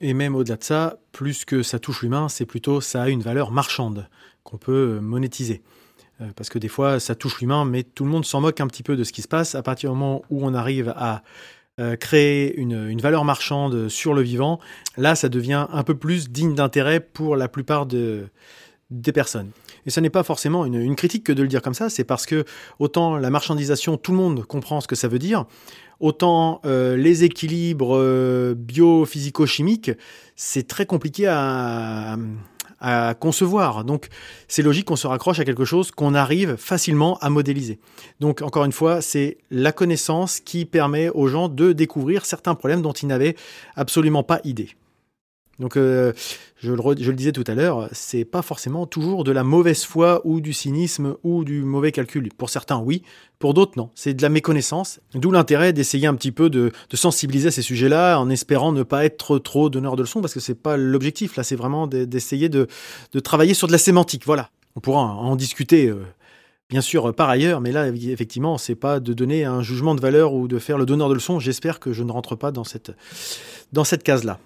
Et 0.00 0.14
même 0.14 0.34
au-delà 0.34 0.56
de 0.56 0.64
ça, 0.64 0.98
plus 1.12 1.44
que 1.44 1.62
ça 1.62 1.78
touche 1.78 2.02
l'humain, 2.02 2.28
c'est 2.28 2.46
plutôt 2.46 2.80
ça 2.80 3.02
a 3.02 3.08
une 3.08 3.22
valeur 3.22 3.50
marchande 3.50 4.08
qu'on 4.42 4.58
peut 4.58 4.96
euh, 4.96 5.00
monétiser. 5.00 5.62
Euh, 6.20 6.28
parce 6.36 6.48
que 6.48 6.58
des 6.58 6.68
fois, 6.68 7.00
ça 7.00 7.14
touche 7.14 7.40
l'humain, 7.40 7.64
mais 7.64 7.82
tout 7.82 8.04
le 8.04 8.10
monde 8.10 8.24
s'en 8.24 8.40
moque 8.40 8.60
un 8.60 8.66
petit 8.66 8.82
peu 8.82 8.96
de 8.96 9.04
ce 9.04 9.12
qui 9.12 9.22
se 9.22 9.28
passe. 9.28 9.54
À 9.54 9.62
partir 9.62 9.90
du 9.90 9.96
moment 9.96 10.22
où 10.30 10.46
on 10.46 10.54
arrive 10.54 10.92
à 10.96 11.22
créer 11.98 12.56
une, 12.56 13.00
valeur 13.00 13.24
marchande 13.24 13.88
sur 13.88 14.14
le 14.14 14.22
vivant, 14.22 14.60
là, 14.96 15.16
ça 15.16 15.28
devient 15.28 15.66
un 15.72 15.82
peu 15.82 15.96
plus 15.96 16.30
digne 16.30 16.54
d'intérêt 16.54 17.00
pour 17.00 17.34
la 17.34 17.48
plupart 17.48 17.84
de, 17.84 18.28
des 18.90 19.12
personnes. 19.12 19.50
Et 19.86 19.90
ce 19.90 20.00
n'est 20.00 20.10
pas 20.10 20.22
forcément 20.22 20.64
une, 20.64 20.96
critique 20.96 21.24
que 21.24 21.32
de 21.32 21.42
le 21.42 21.48
dire 21.48 21.62
comme 21.62 21.74
ça, 21.74 21.90
c'est 21.90 22.04
parce 22.04 22.26
que 22.26 22.44
autant 22.78 23.16
la 23.16 23.30
marchandisation, 23.30 23.96
tout 23.96 24.12
le 24.12 24.18
monde 24.18 24.44
comprend 24.44 24.80
ce 24.80 24.86
que 24.86 24.96
ça 24.96 25.08
veut 25.08 25.18
dire, 25.18 25.46
autant 26.00 26.60
euh, 26.64 26.96
les 26.96 27.24
équilibres 27.24 27.96
euh, 27.96 28.54
bio-physico-chimiques, 28.56 29.92
c'est 30.36 30.66
très 30.68 30.86
compliqué 30.86 31.26
à, 31.26 32.16
à 32.84 33.14
concevoir. 33.14 33.84
Donc 33.84 34.08
c'est 34.46 34.62
logique 34.62 34.86
qu'on 34.86 34.96
se 34.96 35.06
raccroche 35.06 35.40
à 35.40 35.44
quelque 35.44 35.64
chose 35.64 35.90
qu'on 35.90 36.14
arrive 36.14 36.56
facilement 36.56 37.18
à 37.18 37.30
modéliser. 37.30 37.78
Donc 38.20 38.42
encore 38.42 38.64
une 38.64 38.72
fois, 38.72 39.00
c'est 39.00 39.38
la 39.50 39.72
connaissance 39.72 40.40
qui 40.40 40.66
permet 40.66 41.08
aux 41.08 41.26
gens 41.26 41.48
de 41.48 41.72
découvrir 41.72 42.26
certains 42.26 42.54
problèmes 42.54 42.82
dont 42.82 42.92
ils 42.92 43.06
n'avaient 43.06 43.36
absolument 43.74 44.22
pas 44.22 44.40
idée. 44.44 44.70
Donc, 45.58 45.76
euh, 45.76 46.12
je, 46.56 46.72
le, 46.72 47.12
disais 47.12 47.32
tout 47.32 47.44
à 47.46 47.54
l'heure, 47.54 47.88
c'est 47.92 48.24
pas 48.24 48.42
forcément 48.42 48.86
toujours 48.86 49.24
de 49.24 49.32
la 49.32 49.44
mauvaise 49.44 49.84
foi 49.84 50.20
ou 50.24 50.40
du 50.40 50.52
cynisme 50.52 51.16
ou 51.22 51.44
du 51.44 51.62
mauvais 51.62 51.92
calcul. 51.92 52.28
Pour 52.36 52.50
certains, 52.50 52.78
oui. 52.78 53.02
Pour 53.38 53.54
d'autres, 53.54 53.72
non. 53.76 53.90
C'est 53.94 54.14
de 54.14 54.22
la 54.22 54.28
méconnaissance. 54.28 55.00
D'où 55.14 55.30
l'intérêt 55.30 55.72
d'essayer 55.72 56.06
un 56.06 56.14
petit 56.14 56.32
peu 56.32 56.50
de, 56.50 56.72
sensibiliser 56.92 57.48
à 57.48 57.50
ces 57.50 57.62
sujets-là 57.62 58.18
en 58.18 58.30
espérant 58.30 58.72
ne 58.72 58.82
pas 58.82 59.04
être 59.04 59.38
trop 59.38 59.70
donneur 59.70 59.96
de 59.96 60.02
leçons 60.02 60.20
parce 60.20 60.34
que 60.34 60.40
c'est 60.40 60.54
pas 60.54 60.76
l'objectif. 60.76 61.36
Là, 61.36 61.44
c'est 61.44 61.56
vraiment 61.56 61.86
d'essayer 61.86 62.48
de, 62.48 62.66
travailler 63.22 63.54
sur 63.54 63.66
de 63.66 63.72
la 63.72 63.78
sémantique. 63.78 64.24
Voilà. 64.26 64.50
On 64.76 64.80
pourra 64.80 65.00
en 65.02 65.36
discuter. 65.36 65.86
Euh, 65.86 66.02
bien 66.68 66.80
sûr, 66.80 67.14
par 67.14 67.28
ailleurs, 67.28 67.60
mais 67.60 67.70
là, 67.70 67.88
effectivement, 67.88 68.58
c'est 68.58 68.74
pas 68.74 68.98
de 68.98 69.12
donner 69.12 69.44
un 69.44 69.62
jugement 69.62 69.94
de 69.94 70.00
valeur 70.00 70.32
ou 70.32 70.48
de 70.48 70.58
faire 70.58 70.78
le 70.78 70.86
donneur 70.86 71.08
de 71.08 71.14
leçons. 71.14 71.38
J'espère 71.38 71.78
que 71.78 71.92
je 71.92 72.02
ne 72.02 72.10
rentre 72.10 72.34
pas 72.34 72.50
dans 72.50 72.64
cette, 72.64 72.90
dans 73.72 73.84
cette 73.84 74.02
case-là. 74.02 74.40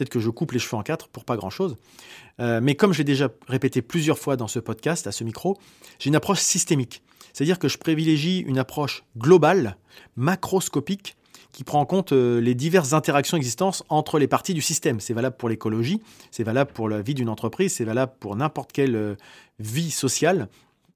Peut-être 0.00 0.08
que 0.08 0.18
je 0.18 0.30
coupe 0.30 0.52
les 0.52 0.58
cheveux 0.58 0.78
en 0.78 0.82
quatre 0.82 1.08
pour 1.08 1.26
pas 1.26 1.36
grand-chose. 1.36 1.76
Euh, 2.40 2.60
mais 2.62 2.74
comme 2.74 2.94
j'ai 2.94 3.04
déjà 3.04 3.28
répété 3.46 3.82
plusieurs 3.82 4.18
fois 4.18 4.36
dans 4.36 4.48
ce 4.48 4.58
podcast, 4.58 5.06
à 5.06 5.12
ce 5.12 5.24
micro, 5.24 5.58
j'ai 5.98 6.08
une 6.08 6.16
approche 6.16 6.38
systémique. 6.38 7.02
C'est-à-dire 7.34 7.58
que 7.58 7.68
je 7.68 7.76
privilégie 7.76 8.38
une 8.38 8.58
approche 8.58 9.04
globale, 9.18 9.76
macroscopique, 10.16 11.18
qui 11.52 11.64
prend 11.64 11.80
en 11.80 11.84
compte 11.84 12.12
euh, 12.12 12.40
les 12.40 12.54
diverses 12.54 12.94
interactions 12.94 13.36
existantes 13.36 13.82
entre 13.90 14.18
les 14.18 14.26
parties 14.26 14.54
du 14.54 14.62
système. 14.62 15.00
C'est 15.00 15.12
valable 15.12 15.36
pour 15.36 15.50
l'écologie, 15.50 16.00
c'est 16.30 16.44
valable 16.44 16.72
pour 16.72 16.88
la 16.88 17.02
vie 17.02 17.12
d'une 17.12 17.28
entreprise, 17.28 17.74
c'est 17.74 17.84
valable 17.84 18.12
pour 18.20 18.34
n'importe 18.36 18.72
quelle 18.72 18.96
euh, 18.96 19.16
vie 19.58 19.90
sociale. 19.90 20.48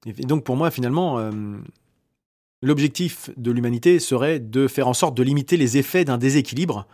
Et 0.07 0.13
donc 0.25 0.43
pour 0.43 0.55
moi, 0.55 0.71
finalement, 0.71 1.31
l'objectif 2.63 3.29
de 3.37 3.51
l'humanité 3.51 3.99
serait 3.99 4.39
de 4.39 4.67
faire 4.67 4.87
en 4.87 4.95
sorte 4.95 5.15
de 5.15 5.21
limiter 5.21 5.57
les 5.57 5.77
effets 5.77 6.05
d'un 6.05 6.19
déséquilibre 6.19 6.87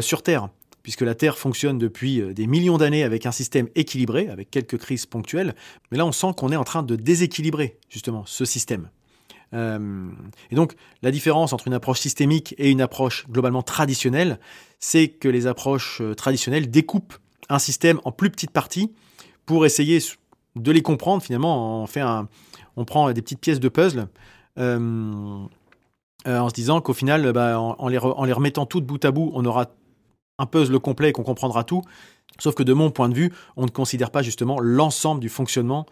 sur 0.00 0.22
Terre 0.22 0.50
puisque 0.84 1.00
la 1.00 1.16
Terre 1.16 1.36
fonctionne 1.38 1.78
depuis 1.78 2.20
euh, 2.20 2.32
des 2.32 2.46
millions 2.46 2.78
d'années 2.78 3.02
avec 3.02 3.26
un 3.26 3.32
système 3.32 3.68
équilibré, 3.74 4.28
avec 4.28 4.50
quelques 4.50 4.78
crises 4.78 5.06
ponctuelles. 5.06 5.56
Mais 5.90 5.98
là, 5.98 6.06
on 6.06 6.12
sent 6.12 6.28
qu'on 6.36 6.52
est 6.52 6.56
en 6.56 6.62
train 6.62 6.84
de 6.84 6.94
déséquilibrer 6.94 7.78
justement 7.88 8.22
ce 8.26 8.44
système. 8.44 8.90
Euh, 9.54 10.08
et 10.50 10.54
donc, 10.54 10.74
la 11.02 11.10
différence 11.10 11.52
entre 11.54 11.66
une 11.66 11.74
approche 11.74 12.00
systémique 12.00 12.54
et 12.58 12.70
une 12.70 12.82
approche 12.82 13.26
globalement 13.28 13.62
traditionnelle, 13.62 14.38
c'est 14.78 15.08
que 15.08 15.28
les 15.28 15.46
approches 15.46 16.02
euh, 16.02 16.14
traditionnelles 16.14 16.70
découpent 16.70 17.14
un 17.48 17.58
système 17.58 17.98
en 18.04 18.12
plus 18.12 18.30
petites 18.30 18.50
parties 18.50 18.92
pour 19.46 19.64
essayer 19.64 20.00
de 20.54 20.70
les 20.70 20.82
comprendre. 20.82 21.22
Finalement, 21.22 21.82
on, 21.82 21.86
fait 21.86 22.02
on 22.76 22.84
prend 22.84 23.10
des 23.10 23.22
petites 23.22 23.40
pièces 23.40 23.60
de 23.60 23.70
puzzle. 23.70 24.06
en 24.58 25.48
se 26.26 26.54
disant 26.54 26.82
qu'au 26.82 26.94
final, 26.94 27.32
bah, 27.32 27.58
en, 27.58 27.88
les 27.88 27.98
en, 27.98 28.24
les 28.24 28.32
remettant 28.32 28.66
toutes 28.66 28.84
bout 28.84 29.02
à 29.04 29.10
bout, 29.10 29.30
on 29.34 29.44
aura 29.44 29.70
un 30.38 30.46
puzzle 30.46 30.78
complet 30.78 31.10
et 31.10 31.12
qu'on 31.12 31.22
comprendra 31.22 31.64
tout. 31.64 31.82
Sauf 32.38 32.54
que 32.54 32.62
de 32.62 32.72
mon 32.72 32.90
point 32.90 33.08
de 33.08 33.14
vue, 33.14 33.32
on 33.56 33.64
ne 33.64 33.70
considère 33.70 34.10
pas 34.10 34.22
justement 34.22 34.58
l'ensemble 34.60 35.20
du 35.20 35.28
fonctionnement 35.28 35.86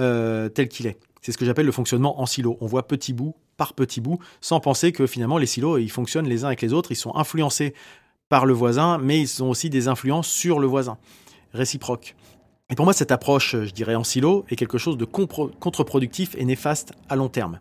euh, 0.00 0.48
tel 0.48 0.68
qu'il 0.68 0.86
est. 0.86 0.98
C'est 1.22 1.32
ce 1.32 1.38
que 1.38 1.44
j'appelle 1.44 1.66
le 1.66 1.72
fonctionnement 1.72 2.20
en 2.20 2.26
silo. 2.26 2.56
On 2.60 2.66
voit 2.66 2.86
petit 2.86 3.12
bout 3.12 3.34
par 3.56 3.72
petit 3.72 4.00
bout, 4.00 4.18
sans 4.40 4.60
penser 4.60 4.92
que 4.92 5.06
finalement 5.06 5.38
les 5.38 5.46
silos, 5.46 5.78
ils 5.78 5.90
fonctionnent 5.90 6.28
les 6.28 6.44
uns 6.44 6.48
avec 6.48 6.62
les 6.62 6.72
autres, 6.72 6.92
ils 6.92 6.96
sont 6.96 7.14
influencés 7.16 7.74
par 8.28 8.44
le 8.44 8.52
voisin, 8.52 8.98
mais 8.98 9.20
ils 9.20 9.42
ont 9.42 9.50
aussi 9.50 9.70
des 9.70 9.88
influences 9.88 10.28
sur 10.28 10.58
le 10.58 10.66
voisin, 10.66 10.98
réciproques. 11.52 12.16
Et 12.68 12.74
pour 12.74 12.84
moi, 12.84 12.92
cette 12.92 13.12
approche, 13.12 13.52
je 13.52 13.70
dirais, 13.70 13.94
en 13.94 14.04
silo, 14.04 14.44
est 14.50 14.56
quelque 14.56 14.78
chose 14.78 14.96
de 14.98 15.04
contre-productif 15.04 16.34
et 16.36 16.44
néfaste 16.44 16.92
à 17.08 17.16
long 17.16 17.28
terme. 17.28 17.60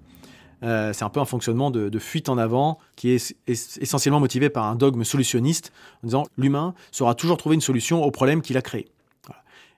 Euh, 0.65 0.93
c'est 0.93 1.03
un 1.03 1.09
peu 1.09 1.19
un 1.19 1.25
fonctionnement 1.25 1.71
de, 1.71 1.99
fuite 1.99 2.27
en 2.27 2.37
avant 2.37 2.79
qui 2.95 3.11
est, 3.11 3.35
essentiellement 3.47 4.19
motivé 4.19 4.49
par 4.49 4.65
un 4.65 4.75
dogme 4.75 5.03
solutionniste 5.03 5.71
en 6.03 6.07
disant 6.07 6.23
l'humain 6.37 6.73
saura 6.91 7.15
toujours 7.15 7.37
trouver 7.37 7.55
une 7.55 7.61
solution 7.61 8.03
au 8.03 8.11
problème 8.11 8.41
qu'il 8.41 8.57
a 8.57 8.61
créé. 8.61 8.87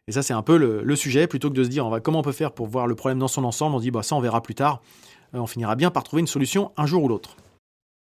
Et 0.08 0.14
ça, 0.14 0.24
c'est 0.24 0.34
un 0.34 0.42
peu 0.42 0.58
le, 0.58 0.96
sujet. 0.96 1.28
Plutôt 1.28 1.50
que 1.50 1.56
de 1.56 1.64
se 1.64 1.70
dire 1.70 1.86
on 1.86 1.90
va, 1.90 2.00
comment 2.00 2.20
on 2.20 2.24
peut 2.24 2.32
faire 2.32 2.54
pour 2.54 2.68
voir 2.68 2.88
le 2.88 2.96
problème 2.96 3.20
dans 3.20 3.28
son 3.28 3.44
ensemble, 3.44 3.76
on 3.76 3.80
dit 3.80 3.92
bah, 3.92 4.04
ça, 4.04 4.16
on 4.16 4.22
verra 4.22 4.42
plus 4.42 4.56
tard. 4.56 4.82
Euh, 5.36 5.40
on 5.40 5.48
finira 5.48 5.76
bien 5.76 5.92
par 5.92 6.04
trouver 6.04 6.22
une 6.22 6.28
solution 6.28 6.72
un 6.78 6.86
jour 6.86 7.04
ou 7.04 7.08
l'autre. 7.10 7.36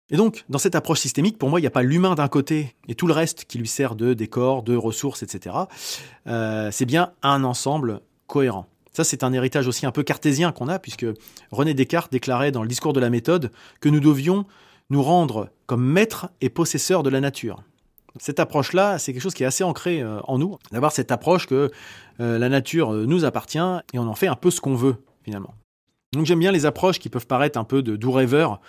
Et 0.10 0.18
donc, 0.18 0.44
dans 0.50 0.58
cette 0.58 0.76
approche 0.76 1.00
systémique, 1.00 1.38
pour 1.38 1.50
moi, 1.50 1.60
il 1.60 1.64
n'y 1.64 1.68
a 1.68 1.72
pas 1.72 1.84
l'humain 1.84 2.16
d'un 2.16 2.28
côté 2.28 2.76
et 2.88 2.96
tout 2.96 3.08
le 3.08 3.14
reste 3.14 3.46
qui 3.46 3.58
lui 3.58 3.68
sert 3.68 3.96
de 3.96 4.14
décor, 4.14 4.62
de 4.62 4.76
ressources, 4.76 5.24
etc. 5.24 5.56
Euh, 6.28 6.70
c'est 6.72 6.86
bien 6.86 7.14
un 7.24 7.44
ensemble 7.46 8.02
cohérent. 8.28 8.68
Ça, 8.94 9.04
c'est 9.04 9.24
un 9.24 9.32
héritage 9.32 9.68
aussi 9.68 9.86
un 9.86 9.92
peu 9.92 10.04
cartésien 10.04 10.52
qu'on 10.52 10.68
a, 10.68 10.80
puisque 10.80 11.06
René 11.52 11.74
Descartes 11.74 12.12
déclarait 12.12 12.52
dans 12.52 12.62
le 12.62 12.68
discours 12.68 12.94
de 12.94 13.00
la 13.00 13.10
méthode 13.10 13.52
que 13.80 13.90
nous 13.90 14.00
devions 14.00 14.46
nous 14.90 15.02
rendre 15.02 15.50
comme 15.66 15.84
maîtres 15.84 16.30
et 16.42 16.50
possesseurs 16.50 17.02
de 17.02 17.10
la 17.10 17.22
nature. 17.22 17.64
Cette 18.20 18.42
approche-là, 18.42 19.00
c'est 19.00 19.14
quelque 19.14 19.22
chose 19.22 19.34
qui 19.34 19.44
est 19.44 19.46
assez 19.46 19.64
ancré 19.64 20.02
euh, 20.02 20.20
en 20.26 20.38
nous, 20.38 20.58
d'avoir 20.72 20.92
cette 20.92 21.12
approche 21.12 21.48
que 21.48 21.72
euh, 22.20 22.38
la 22.38 22.50
nature 22.50 22.94
euh, 22.94 23.06
nous 23.06 23.24
appartient 23.24 23.58
et 23.94 24.00
on 24.00 24.08
en 24.08 24.16
fait 24.16 24.28
un 24.28 24.36
peu 24.36 24.52
ce 24.52 24.60
qu'on 24.60 24.76
veut, 24.76 24.98
finalement. 25.24 25.54
Donc 26.12 26.26
j'aime 26.26 26.40
bien 26.40 26.52
les 26.52 26.66
approches 26.66 27.00
qui 27.00 27.08
peuvent 27.08 27.28
paraître 27.28 27.58
un 27.58 27.64
peu 27.64 27.82
de 27.82 27.96
doux 27.96 28.12
rêveurs, 28.12 28.60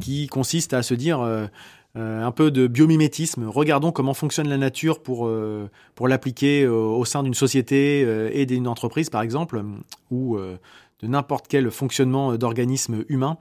qui 0.00 0.28
consistent 0.28 0.74
à 0.74 0.84
se 0.84 0.94
dire 0.94 1.48
un 1.94 2.30
peu 2.30 2.50
de 2.50 2.66
biomimétisme. 2.66 3.46
Regardons 3.46 3.92
comment 3.92 4.14
fonctionne 4.14 4.48
la 4.48 4.56
nature 4.56 5.02
pour, 5.02 5.26
euh, 5.26 5.68
l'appliquer 6.00 6.66
au, 6.66 7.04
sein 7.04 7.22
d'une 7.22 7.34
société 7.34 8.02
euh, 8.04 8.30
et 8.32 8.46
d'une 8.46 8.66
entreprise, 8.66 9.10
par 9.10 9.22
exemple, 9.22 9.62
ou 10.10 10.38
de 10.38 11.06
n'importe 11.06 11.46
quel 11.48 11.70
fonctionnement 11.70 12.36
d'organisme 12.36 13.04
humain. 13.08 13.36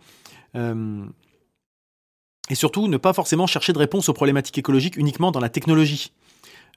et 0.55 2.55
surtout, 2.55 2.88
ne 2.88 2.98
pas 2.98 3.13
forcément 3.13 3.48
chercher 3.48 3.72
de 3.72 3.77
réponse 3.77 4.10
aux 4.10 4.13
problématiques 4.13 4.58
écologiques 4.58 4.98
uniquement 4.98 5.31
dans 5.31 5.39
la 5.39 5.50
technologie, 5.50 6.12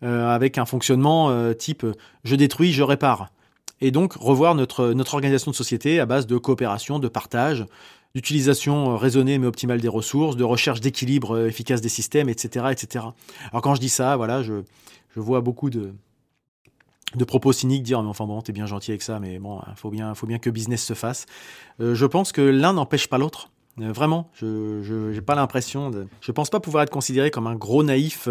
avec 0.03 0.59
un 0.59 0.67
fonctionnement 0.67 1.53
type 1.55 1.87
je 2.23 2.37
détruis, 2.37 2.73
je 2.73 2.83
répare. 2.83 3.31
Et 3.81 3.91
donc 3.91 4.15
revoir 4.15 4.55
notre, 4.55 4.93
notre 4.93 5.15
organisation 5.15 5.51
de 5.51 5.57
société 5.57 6.01
à 6.01 6.07
base 6.07 6.27
de 6.27 6.37
coopération, 6.37 6.99
de 6.99 7.09
partage, 7.09 7.67
d'utilisation 8.15 8.93
euh, 8.93 8.97
raisonnée 8.97 9.39
mais 9.39 9.47
optimale 9.47 9.81
des 9.81 9.89
ressources, 9.89 10.37
de 10.37 10.45
recherche 10.45 10.81
d'équilibre 10.81 11.37
euh, 11.37 11.49
efficace 11.49 11.81
des 11.81 11.89
systèmes, 11.89 12.29
etc., 12.29 12.67
etc. 12.71 13.07
Alors 13.51 13.63
quand 13.63 13.75
je 13.75 13.81
dis 13.81 13.89
ça, 13.89 14.17
voilà, 14.17 14.43
je, 14.43 14.63
je 15.15 15.21
vois 15.21 15.41
beaucoup 15.41 15.71
de, 15.71 15.95
de 17.17 17.25
propos 17.25 17.53
cyniques 17.53 17.83
dire 17.83 18.03
mais 18.03 18.09
enfin 18.09 18.27
bon 18.27 18.41
t'es 18.41 18.53
bien 18.53 18.67
gentil 18.67 18.91
avec 18.91 19.03
ça 19.03 19.21
mais 19.21 19.39
bon 19.39 19.61
il 19.69 19.77
faut 19.77 19.91
bien 19.91 20.15
faut 20.15 20.27
bien 20.27 20.39
que 20.39 20.51
business 20.51 20.85
se 20.85 20.95
fasse 20.95 21.27
euh, 21.81 21.95
je 21.95 22.07
pense 22.07 22.33
que 22.33 22.41
l'un 22.41 22.73
n'empêche 22.73 23.09
pas 23.09 23.19
l'autre 23.19 23.51
vraiment 23.77 24.31
je 24.35 25.11
n'ai 25.11 25.21
pas 25.21 25.35
l'impression 25.35 25.91
de 25.91 26.07
je 26.21 26.33
pense 26.33 26.51
pas 26.51 26.61
pouvoir 26.61 26.85
être 26.85 26.91
considéré 26.91 27.31
comme 27.31 27.47
un 27.47 27.57
gros 27.57 27.83
naïf 27.83 28.29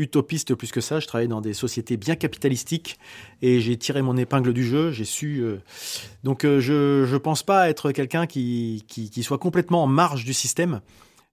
utopiste 0.00 0.54
plus 0.54 0.72
que 0.72 0.80
ça. 0.80 0.98
Je 0.98 1.06
travaille 1.06 1.28
dans 1.28 1.40
des 1.40 1.52
sociétés 1.52 1.96
bien 1.96 2.16
capitalistiques 2.16 2.98
et 3.42 3.60
j'ai 3.60 3.76
tiré 3.76 4.02
mon 4.02 4.16
épingle 4.16 4.52
du 4.52 4.64
jeu. 4.64 4.90
J'ai 4.90 5.04
su. 5.04 5.40
Euh, 5.40 5.58
donc, 6.24 6.44
euh, 6.44 6.60
je 6.60 7.12
ne 7.12 7.18
pense 7.18 7.42
pas 7.42 7.68
être 7.68 7.92
quelqu'un 7.92 8.26
qui, 8.26 8.84
soit 9.22 9.38
complètement 9.38 9.84
en 9.84 9.86
marge 9.86 10.24
du 10.24 10.34
système. 10.34 10.80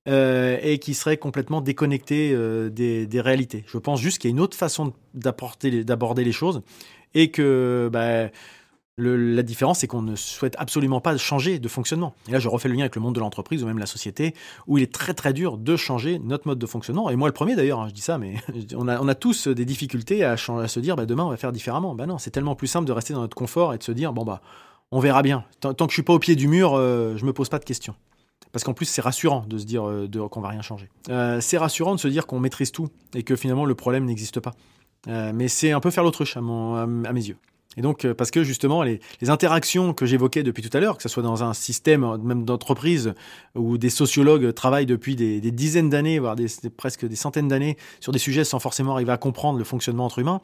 Euh, 0.09 0.57
et 0.61 0.79
qui 0.79 0.93
serait 0.93 1.17
complètement 1.17 1.59
déconnecté 1.59 2.33
des, 2.71 3.05
des, 3.05 3.21
réalités. 3.21 3.65
Je 3.67 3.77
pense 3.77 3.99
juste 3.99 4.19
qu'il 4.19 4.29
y 4.29 4.31
a 4.31 4.35
une 4.35 4.39
autre 4.39 4.55
façon 4.55 4.93
d'aborder 5.13 6.23
les 6.23 6.31
choses 6.31 6.61
et 7.13 7.29
que 7.29 7.89
bah, 7.91 8.29
la 8.97 9.43
différence, 9.43 9.79
c'est 9.79 9.87
qu'on 9.87 10.01
ne 10.01 10.15
souhaite 10.15 10.55
absolument 10.57 10.99
pas 10.99 11.15
changer 11.17 11.59
de 11.59 11.67
fonctionnement. 11.67 12.15
Et 12.27 12.31
là, 12.31 12.39
je 12.39 12.47
refais 12.47 12.67
le 12.67 12.73
lien 12.73 12.81
avec 12.81 12.95
le 12.95 13.01
monde 13.01 13.13
de 13.13 13.19
l'entreprise 13.19 13.63
ou 13.63 13.67
même 13.67 13.77
la 13.77 13.85
société, 13.85 14.33
où 14.65 14.77
il 14.77 14.83
est 14.83 14.91
très 14.91 15.13
très 15.13 15.33
dur 15.33 15.57
de 15.57 15.75
changer 15.75 16.19
notre 16.19 16.47
mode 16.47 16.57
de 16.57 16.65
fonctionnement. 16.65 17.09
Et 17.09 17.15
moi, 17.15 17.27
le 17.27 17.33
premier 17.33 17.55
d'ailleurs, 17.55 17.79
hein, 17.79 17.87
je 17.89 17.93
dis 17.93 18.01
ça, 18.01 18.17
mais 18.17 18.35
on 18.75 18.87
a, 18.87 19.15
tous 19.15 19.47
des 19.47 19.65
difficultés 19.65 20.23
à, 20.23 20.35
se 20.37 20.79
dire, 20.79 20.95
bah, 20.95 21.05
demain, 21.05 21.25
on 21.25 21.29
va 21.29 21.37
faire 21.37 21.51
différemment. 21.51 21.93
Bah 21.93 22.07
non, 22.07 22.17
c'est 22.17 22.31
tellement 22.31 22.55
plus 22.55 22.67
simple 22.67 22.87
de 22.87 22.91
rester 22.91 23.13
dans 23.13 23.21
notre 23.21 23.37
confort 23.37 23.73
et 23.73 23.77
de 23.77 23.83
se 23.83 23.91
dire, 23.91 24.13
bon, 24.13 24.23
bah, 24.23 24.41
on 24.91 24.99
verra 24.99 25.21
bien. 25.21 25.45
Tant, 25.59 25.73
que 25.73 25.89
je 25.89 25.93
suis 25.93 26.03
pas 26.03 26.13
au 26.13 26.19
pied 26.19 26.35
du 26.35 26.47
mur, 26.47 26.73
euh, 26.73 27.15
je 27.17 27.25
me 27.25 27.33
pose 27.33 27.49
pas 27.49 27.59
de 27.59 27.65
questions. 27.65 27.95
Parce 28.51 28.63
qu'en 28.63 28.73
plus, 28.73 28.85
c'est 28.85 29.01
rassurant 29.01 29.45
de 29.47 29.57
se 29.59 29.65
dire 29.65 29.87
euh, 29.87 30.07
qu'on 30.31 30.41
va 30.41 30.49
rien 30.49 30.61
changer. 30.61 30.89
Euh, 31.09 31.39
c'est 31.41 31.57
rassurant 31.57 31.93
de 31.93 31.99
se 31.99 32.07
dire 32.07 32.25
qu'on 32.25 32.39
maîtrise 32.39 32.71
tout 32.71 32.89
et 33.13 33.21
que 33.21 33.35
finalement, 33.35 33.65
le 33.65 33.75
problème 33.75 34.05
n'existe 34.05 34.39
pas. 34.39 34.53
mais 35.05 35.47
c'est 35.47 35.71
un 35.71 35.79
peu 35.79 35.91
faire 35.91 36.03
l'autruche 36.03 36.37
à 36.37 36.41
mes 36.41 37.27
yeux. 37.27 37.37
Et 37.77 37.81
donc, 37.81 38.05
euh, 38.05 38.13
parce 38.13 38.31
que 38.31 38.43
justement, 38.43 38.81
les, 38.83 38.99
interactions 39.27 39.93
que 39.93 40.05
j'évoquais 40.05 40.43
depuis 40.43 40.67
tout 40.67 40.75
à 40.75 40.79
l'heure, 40.79 40.97
que 40.97 41.03
ce 41.03 41.09
soit 41.09 41.23
dans 41.23 41.43
un 41.43 41.53
système 41.53 42.17
même 42.23 42.43
d'entreprise 42.43 43.13
où 43.55 43.77
des 43.77 43.89
sociologues 43.89 44.53
travaillent 44.53 44.85
depuis 44.85 45.15
des, 45.15 45.39
dizaines 45.51 45.89
d'années, 45.89 46.19
voire 46.19 46.35
presque 46.75 47.05
des 47.05 47.15
centaines 47.15 47.47
d'années 47.47 47.77
sur 47.99 48.11
des 48.11 48.19
sujets 48.19 48.43
sans 48.43 48.59
forcément 48.59 48.93
arriver 48.93 49.11
à 49.11 49.17
comprendre 49.17 49.59
le 49.59 49.63
fonctionnement 49.63 50.05
entre 50.05 50.19
humains, 50.19 50.41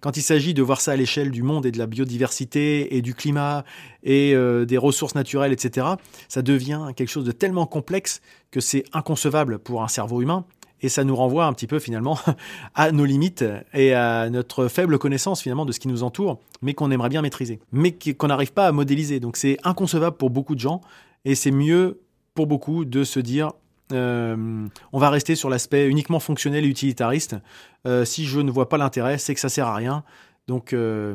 quand 0.00 0.16
il 0.16 0.22
s'agit 0.22 0.54
de 0.54 0.62
voir 0.62 0.80
ça 0.80 0.92
à 0.92 0.96
l'échelle 0.96 1.30
du 1.30 1.42
monde 1.42 1.66
et 1.66 1.72
de 1.72 1.78
la 1.78 1.86
biodiversité 1.86 2.96
et 2.96 3.02
du 3.02 3.14
climat 3.14 3.64
et 4.02 4.34
euh, 4.34 4.64
des 4.64 4.78
ressources 4.78 5.14
naturelles, 5.14 5.52
etc., 5.52 5.86
ça 6.28 6.42
devient 6.42 6.90
quelque 6.94 7.10
chose 7.10 7.24
de 7.24 7.32
tellement 7.32 7.66
complexe 7.66 8.20
que 8.50 8.60
c'est 8.60 8.84
inconcevable 8.92 9.58
pour 9.58 9.82
un 9.82 9.88
cerveau 9.88 10.22
humain 10.22 10.44
et 10.82 10.88
ça 10.88 11.04
nous 11.04 11.16
renvoie 11.16 11.46
un 11.46 11.52
petit 11.52 11.66
peu 11.66 11.78
finalement 11.78 12.18
à 12.74 12.92
nos 12.92 13.04
limites 13.04 13.44
et 13.72 13.94
à 13.94 14.30
notre 14.30 14.68
faible 14.68 14.98
connaissance 14.98 15.42
finalement 15.42 15.64
de 15.64 15.72
ce 15.72 15.80
qui 15.80 15.88
nous 15.88 16.02
entoure, 16.02 16.40
mais 16.62 16.74
qu'on 16.74 16.90
aimerait 16.90 17.08
bien 17.08 17.22
maîtriser, 17.22 17.60
mais 17.72 17.92
qu'on 17.92 18.28
n'arrive 18.28 18.52
pas 18.52 18.66
à 18.66 18.72
modéliser. 18.72 19.20
Donc 19.20 19.36
c'est 19.36 19.58
inconcevable 19.64 20.16
pour 20.16 20.30
beaucoup 20.30 20.54
de 20.54 20.60
gens 20.60 20.80
et 21.24 21.34
c'est 21.34 21.50
mieux 21.50 22.00
pour 22.34 22.46
beaucoup 22.46 22.84
de 22.84 23.04
se 23.04 23.20
dire 23.20 23.52
euh, 23.92 24.66
on 24.92 24.98
va 24.98 25.10
rester 25.10 25.36
sur 25.36 25.48
l'aspect 25.48 25.88
uniquement 25.88 26.20
fonctionnel 26.20 26.64
et 26.64 26.68
utilitariste. 26.68 27.36
Euh, 27.86 28.04
si 28.04 28.26
je 28.26 28.40
ne 28.40 28.50
vois 28.50 28.68
pas 28.68 28.78
l'intérêt, 28.78 29.18
c'est 29.18 29.34
que 29.34 29.40
ça 29.40 29.48
sert 29.48 29.66
à 29.66 29.74
rien. 29.74 30.04
Donc, 30.48 30.72
euh, 30.72 31.14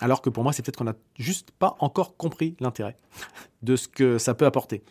alors 0.00 0.20
que 0.22 0.28
pour 0.28 0.42
moi, 0.42 0.52
c'est 0.52 0.62
peut-être 0.62 0.76
qu'on 0.76 0.84
n'a 0.84 0.96
juste 1.18 1.50
pas 1.52 1.76
encore 1.80 2.16
compris 2.16 2.56
l'intérêt 2.60 2.96
de 3.62 3.76
ce 3.76 3.88
que 3.88 4.18
ça 4.18 4.34
peut 4.34 4.46
apporter. 4.46 4.82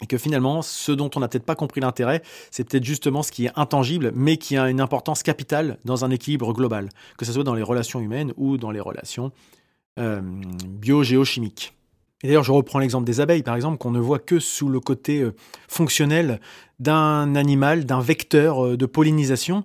Et 0.00 0.06
que 0.06 0.18
finalement, 0.18 0.62
ce 0.62 0.90
dont 0.90 1.10
on 1.14 1.20
n'a 1.20 1.28
peut-être 1.28 1.44
pas 1.44 1.54
compris 1.54 1.80
l'intérêt, 1.80 2.22
c'est 2.50 2.64
peut-être 2.64 2.84
justement 2.84 3.22
ce 3.22 3.30
qui 3.30 3.46
est 3.46 3.52
intangible, 3.56 4.10
mais 4.14 4.36
qui 4.36 4.56
a 4.56 4.70
une 4.70 4.80
importance 4.80 5.22
capitale 5.22 5.78
dans 5.84 6.04
un 6.04 6.10
équilibre 6.10 6.52
global, 6.52 6.88
que 7.18 7.24
ce 7.24 7.32
soit 7.32 7.44
dans 7.44 7.54
les 7.54 7.62
relations 7.62 8.00
humaines 8.00 8.32
ou 8.36 8.56
dans 8.56 8.70
les 8.70 8.80
relations 8.80 9.32
euh, 9.98 10.20
bio-géochimiques. 10.68 11.74
Et 12.22 12.28
d'ailleurs, 12.28 12.44
je 12.44 12.52
reprends 12.52 12.78
l'exemple 12.78 13.04
des 13.04 13.20
abeilles, 13.20 13.42
par 13.42 13.56
exemple, 13.56 13.78
qu'on 13.78 13.90
ne 13.90 14.00
voit 14.00 14.18
que 14.18 14.38
sous 14.38 14.68
le 14.68 14.80
côté 14.80 15.20
euh, 15.20 15.34
fonctionnel 15.68 16.40
d'un 16.78 17.34
animal, 17.34 17.84
d'un 17.84 18.00
vecteur 18.00 18.64
euh, 18.64 18.76
de 18.76 18.86
pollinisation, 18.86 19.64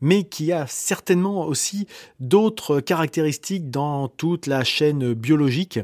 mais 0.00 0.24
qui 0.24 0.52
a 0.52 0.66
certainement 0.66 1.46
aussi 1.46 1.86
d'autres 2.20 2.80
caractéristiques 2.80 3.70
dans 3.70 4.08
toute 4.08 4.46
la 4.46 4.64
chaîne 4.64 5.14
biologique 5.14 5.80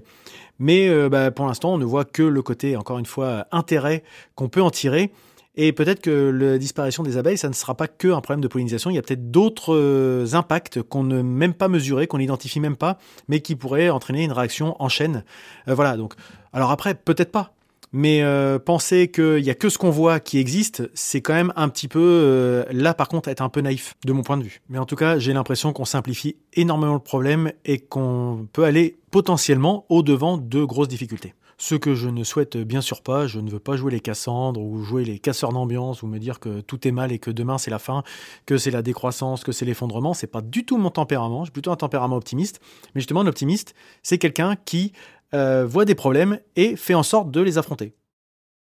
mais 0.62 0.88
euh, 0.88 1.08
bah, 1.08 1.32
pour 1.32 1.46
l'instant, 1.46 1.74
on 1.74 1.78
ne 1.78 1.84
voit 1.84 2.04
que 2.04 2.22
le 2.22 2.40
côté, 2.40 2.76
encore 2.76 3.00
une 3.00 3.06
fois, 3.06 3.46
intérêt 3.50 4.04
qu'on 4.36 4.48
peut 4.48 4.62
en 4.62 4.70
tirer. 4.70 5.10
Et 5.56 5.72
peut-être 5.72 6.00
que 6.00 6.30
la 6.30 6.56
disparition 6.56 7.02
des 7.02 7.16
abeilles, 7.16 7.36
ça 7.36 7.48
ne 7.48 7.52
sera 7.52 7.74
pas 7.74 7.88
que 7.88 8.06
un 8.06 8.20
problème 8.20 8.40
de 8.40 8.46
pollinisation. 8.48 8.88
Il 8.88 8.94
y 8.94 8.98
a 8.98 9.02
peut-être 9.02 9.32
d'autres 9.32 9.74
euh, 9.74 10.34
impacts 10.34 10.80
qu'on 10.80 11.02
ne 11.02 11.20
même 11.20 11.52
pas 11.52 11.66
mesurer, 11.66 12.06
qu'on 12.06 12.18
n'identifie 12.18 12.60
même 12.60 12.76
pas, 12.76 12.98
mais 13.26 13.40
qui 13.40 13.56
pourraient 13.56 13.90
entraîner 13.90 14.22
une 14.22 14.32
réaction 14.32 14.80
en 14.80 14.88
chaîne. 14.88 15.24
Euh, 15.66 15.74
voilà. 15.74 15.96
Donc, 15.96 16.14
alors 16.52 16.70
après, 16.70 16.94
peut-être 16.94 17.32
pas. 17.32 17.52
Mais 17.92 18.22
euh, 18.22 18.58
penser 18.58 19.10
qu'il 19.10 19.42
n'y 19.42 19.50
a 19.50 19.54
que 19.54 19.68
ce 19.68 19.76
qu'on 19.76 19.90
voit 19.90 20.18
qui 20.18 20.38
existe, 20.38 20.90
c'est 20.94 21.20
quand 21.20 21.34
même 21.34 21.52
un 21.56 21.68
petit 21.68 21.88
peu, 21.88 22.00
euh, 22.00 22.64
là 22.72 22.94
par 22.94 23.08
contre, 23.08 23.28
être 23.28 23.42
un 23.42 23.50
peu 23.50 23.60
naïf, 23.60 23.94
de 24.06 24.12
mon 24.12 24.22
point 24.22 24.38
de 24.38 24.44
vue. 24.44 24.62
Mais 24.70 24.78
en 24.78 24.86
tout 24.86 24.96
cas, 24.96 25.18
j'ai 25.18 25.34
l'impression 25.34 25.72
qu'on 25.74 25.84
simplifie 25.84 26.36
énormément 26.54 26.94
le 26.94 27.00
problème 27.00 27.52
et 27.66 27.78
qu'on 27.78 28.48
peut 28.52 28.64
aller 28.64 28.96
potentiellement 29.10 29.84
au-devant 29.90 30.38
de 30.38 30.64
grosses 30.64 30.88
difficultés. 30.88 31.34
Ce 31.58 31.74
que 31.76 31.94
je 31.94 32.08
ne 32.08 32.24
souhaite 32.24 32.56
bien 32.56 32.80
sûr 32.80 33.02
pas, 33.02 33.28
je 33.28 33.38
ne 33.38 33.48
veux 33.48 33.60
pas 33.60 33.76
jouer 33.76 33.92
les 33.92 34.00
Cassandres 34.00 34.60
ou 34.60 34.82
jouer 34.82 35.04
les 35.04 35.20
casseurs 35.20 35.52
d'ambiance 35.52 36.02
ou 36.02 36.08
me 36.08 36.18
dire 36.18 36.40
que 36.40 36.60
tout 36.60 36.88
est 36.88 36.90
mal 36.90 37.12
et 37.12 37.20
que 37.20 37.30
demain 37.30 37.56
c'est 37.56 37.70
la 37.70 37.78
fin, 37.78 38.02
que 38.46 38.56
c'est 38.56 38.72
la 38.72 38.82
décroissance, 38.82 39.44
que 39.44 39.52
c'est 39.52 39.64
l'effondrement. 39.64 40.12
C'est 40.12 40.26
pas 40.26 40.40
du 40.40 40.64
tout 40.64 40.76
mon 40.76 40.90
tempérament. 40.90 41.44
J'ai 41.44 41.52
plutôt 41.52 41.70
un 41.70 41.76
tempérament 41.76 42.16
optimiste. 42.16 42.60
Mais 42.94 43.00
justement, 43.00 43.22
l'optimiste, 43.22 43.76
c'est 44.02 44.18
quelqu'un 44.18 44.56
qui 44.56 44.92
euh, 45.34 45.64
voit 45.66 45.84
des 45.84 45.94
problèmes 45.94 46.38
et 46.56 46.76
fait 46.76 46.94
en 46.94 47.02
sorte 47.02 47.30
de 47.30 47.40
les 47.40 47.58
affronter. 47.58 47.94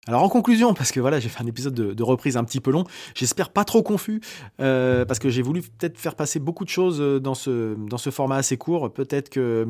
Alors 0.07 0.21
en 0.21 0.29
conclusion, 0.29 0.73
parce 0.73 0.91
que 0.91 0.99
voilà, 0.99 1.19
j'ai 1.19 1.29
fait 1.29 1.41
un 1.41 1.47
épisode 1.47 1.73
de, 1.73 2.03
reprise 2.03 2.35
un 2.35 2.43
petit 2.43 2.59
peu 2.59 2.71
long, 2.71 2.83
j'espère 3.15 3.49
pas 3.49 3.63
trop 3.63 3.83
confus, 3.83 4.21
euh, 4.59 5.05
parce 5.05 5.19
que 5.19 5.29
j'ai 5.29 5.41
voulu 5.41 5.61
peut-être 5.61 5.97
faire 5.97 6.15
passer 6.15 6.39
beaucoup 6.39 6.65
de 6.65 6.69
choses 6.69 6.99
euh, 6.99 7.19
dans 7.19 7.35
ce, 7.35 7.75
dans 7.75 7.97
ce 7.97 8.09
format 8.09 8.35
assez 8.35 8.57
court. 8.57 8.91
Peut-être 8.91 9.29
que 9.29 9.67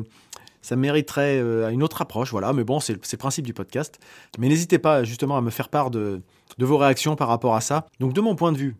ça 0.60 0.76
mériterait 0.76 1.40
une 1.72 1.82
autre 1.82 2.00
approche, 2.00 2.30
voilà, 2.30 2.54
mais 2.54 2.64
bon, 2.64 2.80
c'est 2.80 2.94
le 2.94 3.16
principe 3.18 3.44
du 3.44 3.52
podcast. 3.52 3.98
Mais 4.38 4.48
n'hésitez 4.48 4.78
pas 4.78 5.04
justement 5.04 5.36
à 5.36 5.42
me 5.42 5.50
faire 5.50 5.68
part 5.68 5.90
de, 5.90 6.22
de 6.56 6.64
vos 6.64 6.78
réactions 6.78 7.16
par 7.16 7.28
rapport 7.28 7.54
à 7.54 7.60
ça. 7.60 7.86
Donc 8.00 8.14
de 8.14 8.20
mon 8.22 8.34
point 8.34 8.50
de 8.50 8.56
vue, 8.56 8.76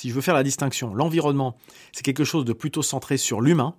si 0.00 0.08
je 0.08 0.14
veux 0.14 0.20
faire 0.20 0.34
la 0.34 0.42
distinction, 0.42 0.94
l'environnement, 0.94 1.56
c'est 1.92 2.02
quelque 2.02 2.24
chose 2.24 2.44
de 2.44 2.52
plutôt 2.52 2.82
centré 2.82 3.16
sur 3.16 3.40
l'humain. 3.40 3.74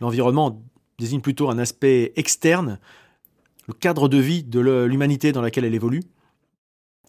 L'environnement 0.00 0.62
désigne 0.98 1.20
plutôt 1.20 1.50
un 1.50 1.58
aspect 1.58 2.12
externe 2.16 2.78
le 3.68 3.74
cadre 3.74 4.08
de 4.08 4.18
vie 4.18 4.42
de 4.42 4.60
l'humanité 4.60 5.30
dans 5.30 5.42
laquelle 5.42 5.64
elle 5.64 5.74
évolue. 5.74 6.02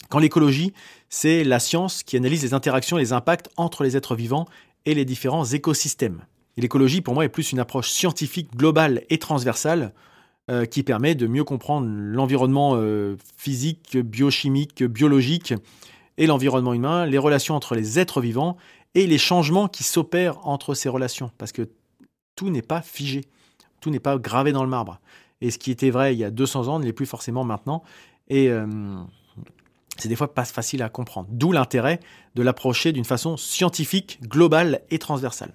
Quand 0.09 0.19
l'écologie, 0.19 0.73
c'est 1.09 1.43
la 1.43 1.59
science 1.59 2.03
qui 2.03 2.17
analyse 2.17 2.43
les 2.43 2.53
interactions 2.53 2.97
et 2.97 3.01
les 3.01 3.13
impacts 3.13 3.49
entre 3.57 3.83
les 3.83 3.97
êtres 3.97 4.15
vivants 4.15 4.45
et 4.85 4.93
les 4.93 5.05
différents 5.05 5.45
écosystèmes. 5.45 6.25
L'écologie, 6.57 7.01
pour 7.01 7.13
moi, 7.13 7.25
est 7.25 7.29
plus 7.29 7.51
une 7.51 7.59
approche 7.59 7.89
scientifique 7.89 8.55
globale 8.55 9.03
et 9.09 9.17
transversale 9.17 9.93
euh, 10.49 10.65
qui 10.65 10.83
permet 10.83 11.15
de 11.15 11.27
mieux 11.27 11.43
comprendre 11.43 11.87
l'environnement 11.87 12.73
euh, 12.75 13.15
physique, 13.37 13.97
biochimique, 13.97 14.83
biologique 14.83 15.53
et 16.17 16.27
l'environnement 16.27 16.73
humain, 16.73 17.05
les 17.05 17.17
relations 17.17 17.55
entre 17.55 17.75
les 17.75 17.99
êtres 17.99 18.19
vivants 18.19 18.57
et 18.95 19.07
les 19.07 19.17
changements 19.17 19.67
qui 19.67 19.83
s'opèrent 19.83 20.45
entre 20.45 20.73
ces 20.73 20.89
relations. 20.89 21.31
Parce 21.37 21.51
que 21.51 21.69
tout 22.35 22.49
n'est 22.49 22.61
pas 22.61 22.81
figé, 22.81 23.25
tout 23.79 23.89
n'est 23.89 23.99
pas 23.99 24.17
gravé 24.17 24.51
dans 24.51 24.63
le 24.63 24.69
marbre. 24.69 24.99
Et 25.41 25.51
ce 25.51 25.57
qui 25.57 25.71
était 25.71 25.89
vrai 25.89 26.13
il 26.15 26.19
y 26.19 26.23
a 26.23 26.31
200 26.31 26.67
ans 26.67 26.79
ne 26.79 26.85
l'est 26.85 26.93
plus 26.93 27.05
forcément 27.05 27.43
maintenant. 27.43 27.83
Et 28.27 28.49
euh, 28.49 28.65
c'est 29.97 30.09
des 30.09 30.15
fois 30.15 30.33
pas 30.33 30.45
facile 30.45 30.81
à 30.83 30.89
comprendre. 30.89 31.27
D'où 31.31 31.51
l'intérêt 31.51 31.99
de 32.35 32.41
l'approcher 32.41 32.91
d'une 32.91 33.05
façon 33.05 33.37
scientifique, 33.37 34.19
globale 34.23 34.81
et 34.89 34.99
transversale. 34.99 35.53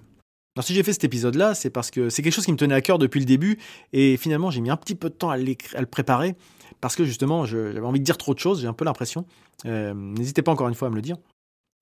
Alors 0.55 0.65
si 0.65 0.73
j'ai 0.73 0.83
fait 0.83 0.93
cet 0.93 1.03
épisode-là, 1.03 1.53
c'est 1.53 1.69
parce 1.69 1.91
que 1.91 2.09
c'est 2.09 2.21
quelque 2.21 2.33
chose 2.33 2.45
qui 2.45 2.51
me 2.51 2.57
tenait 2.57 2.75
à 2.75 2.81
cœur 2.81 2.97
depuis 2.97 3.19
le 3.19 3.25
début, 3.25 3.59
et 3.91 4.15
finalement 4.15 4.51
j'ai 4.51 4.61
mis 4.61 4.69
un 4.69 4.77
petit 4.77 4.95
peu 4.95 5.09
de 5.09 5.13
temps 5.13 5.29
à, 5.29 5.37
le 5.37 5.85
préparer, 5.85 6.35
parce 6.79 6.95
que 6.95 7.03
justement 7.03 7.45
j'avais 7.45 7.79
envie 7.81 7.99
de 7.99 8.05
dire 8.05 8.17
trop 8.17 8.33
de 8.33 8.39
choses, 8.39 8.61
j'ai 8.61 8.67
un 8.67 8.73
peu 8.73 8.85
l'impression. 8.85 9.25
Euh, 9.65 9.93
n'hésitez 9.93 10.43
pas 10.43 10.53
encore 10.53 10.69
une 10.69 10.75
fois 10.75 10.87
à 10.87 10.91
me 10.91 10.95
le 10.95 11.01
dire. 11.01 11.17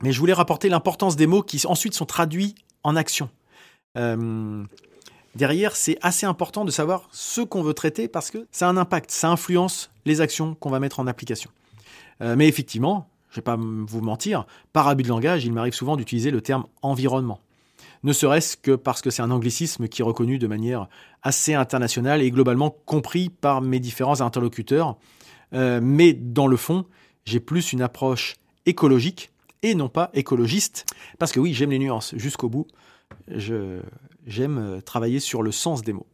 Mais 0.01 0.11
je 0.11 0.19
voulais 0.19 0.33
rapporter 0.33 0.69
l'importance 0.69 1.15
des 1.15 1.27
mots 1.27 1.43
qui 1.43 1.61
ensuite 1.67 1.93
sont 1.93 2.05
traduits 2.05 2.55
en 2.81 2.95
action. 2.95 3.29
Euh, 3.97 4.63
derrière, 5.35 5.75
c'est 5.75 5.97
assez 6.01 6.25
important 6.25 6.65
de 6.65 6.71
savoir 6.71 7.07
ce 7.11 7.41
qu'on 7.41 7.63
veut 7.63 7.73
traiter 7.73 8.07
parce 8.07 8.31
que 8.31 8.47
ça 8.51 8.67
a 8.67 8.69
un 8.69 8.77
impact, 8.77 9.11
ça 9.11 9.29
influence 9.29 9.91
les 10.05 10.21
actions 10.21 10.55
qu'on 10.55 10.69
va 10.69 10.79
mettre 10.79 10.99
en 10.99 11.07
application. 11.07 11.49
Euh, 12.21 12.35
mais 12.35 12.47
effectivement, 12.47 13.09
je 13.29 13.35
ne 13.35 13.41
vais 13.41 13.43
pas 13.43 13.57
vous 13.57 14.01
mentir, 14.01 14.45
par 14.73 14.87
abus 14.87 15.03
de 15.03 15.09
langage, 15.09 15.45
il 15.45 15.53
m'arrive 15.53 15.73
souvent 15.73 15.97
d'utiliser 15.97 16.31
le 16.31 16.41
terme 16.41 16.65
environnement. 16.81 17.39
Ne 18.03 18.13
serait-ce 18.13 18.57
que 18.57 18.75
parce 18.75 19.01
que 19.01 19.09
c'est 19.09 19.21
un 19.21 19.31
anglicisme 19.31 19.87
qui 19.87 20.01
est 20.01 20.05
reconnu 20.05 20.37
de 20.37 20.47
manière 20.47 20.87
assez 21.23 21.53
internationale 21.53 22.21
et 22.21 22.31
globalement 22.31 22.75
compris 22.85 23.29
par 23.29 23.61
mes 23.61 23.79
différents 23.79 24.21
interlocuteurs. 24.21 24.97
Euh, 25.53 25.79
mais 25.81 26.13
dans 26.13 26.47
le 26.47 26.57
fond, 26.57 26.85
j'ai 27.25 27.39
plus 27.39 27.73
une 27.73 27.81
approche 27.81 28.35
écologique 28.65 29.31
et 29.63 29.73
non 29.73 29.89
pas 29.89 30.11
écologiste. 30.13 30.85
Parce 31.17 31.31
que 31.31 31.39
oui, 31.39 31.53
j'aime 31.53 31.71
les 31.71 31.79
nuances 31.79 32.13
jusqu'au 32.15 32.49
bout 32.49 32.67
j'aime 34.25 34.57
euh, 34.57 34.81
travailler 34.81 35.19
sur 35.19 35.43
le 35.43 35.51
sens 35.51 35.81
des 35.81 35.93
mots. 35.93 36.07